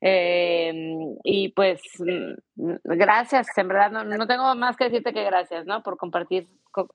[0.00, 0.72] Eh,
[1.24, 5.82] y pues mm, gracias, en verdad no, no, tengo más que decirte que gracias, ¿no?
[5.82, 6.46] Por compartir.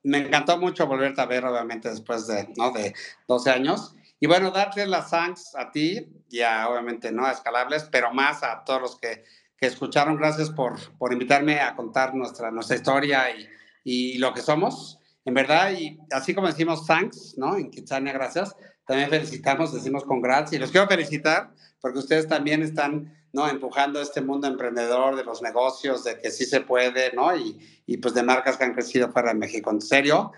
[0.04, 2.70] Me encantó mucho volverte a ver, obviamente, después de, ¿no?
[2.70, 2.94] de
[3.26, 3.96] 12 años.
[4.20, 7.26] Y bueno, darte las thanks a ti y a, obviamente, ¿no?
[7.26, 9.24] A Escalables, pero más a todos los que
[9.62, 10.16] que escucharon.
[10.16, 13.48] Gracias por, por invitarme a contar nuestra, nuestra historia y,
[13.84, 14.98] y, lo que somos.
[15.24, 17.56] En verdad, y así como decimos thanks, ¿no?
[17.56, 18.56] En Kitsania, gracias.
[18.84, 20.52] También felicitamos, decimos congrats.
[20.52, 23.48] Y los quiero felicitar porque ustedes también están, ¿no?
[23.48, 27.36] Empujando este mundo emprendedor de los negocios, de que sí se puede, ¿no?
[27.36, 29.70] Y, y pues de marcas que han crecido fuera de México.
[29.70, 30.32] En serio,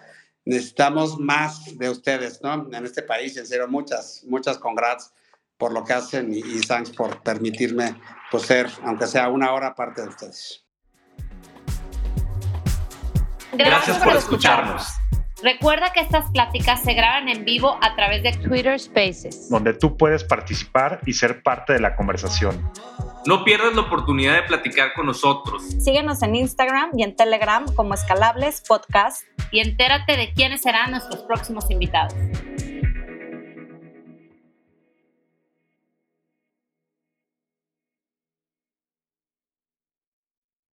[0.44, 2.68] necesitamos más de ustedes, ¿no?
[2.70, 5.14] En este país, en serio, muchas, muchas congrats
[5.56, 7.94] por lo que hacen y, y thanks por permitirme
[8.31, 10.64] pues, ser, aunque sea una hora, parte de ustedes.
[13.52, 14.89] Gracias, por escucharnos.
[15.43, 19.97] Recuerda que estas pláticas se graban en vivo a través de Twitter Spaces, donde tú
[19.97, 22.72] puedes participar y ser parte de la conversación.
[23.26, 25.62] No pierdas la oportunidad de platicar con nosotros.
[25.81, 31.22] Síguenos en Instagram y en Telegram como Escalables Podcast y entérate de quiénes serán nuestros
[31.24, 32.14] próximos invitados.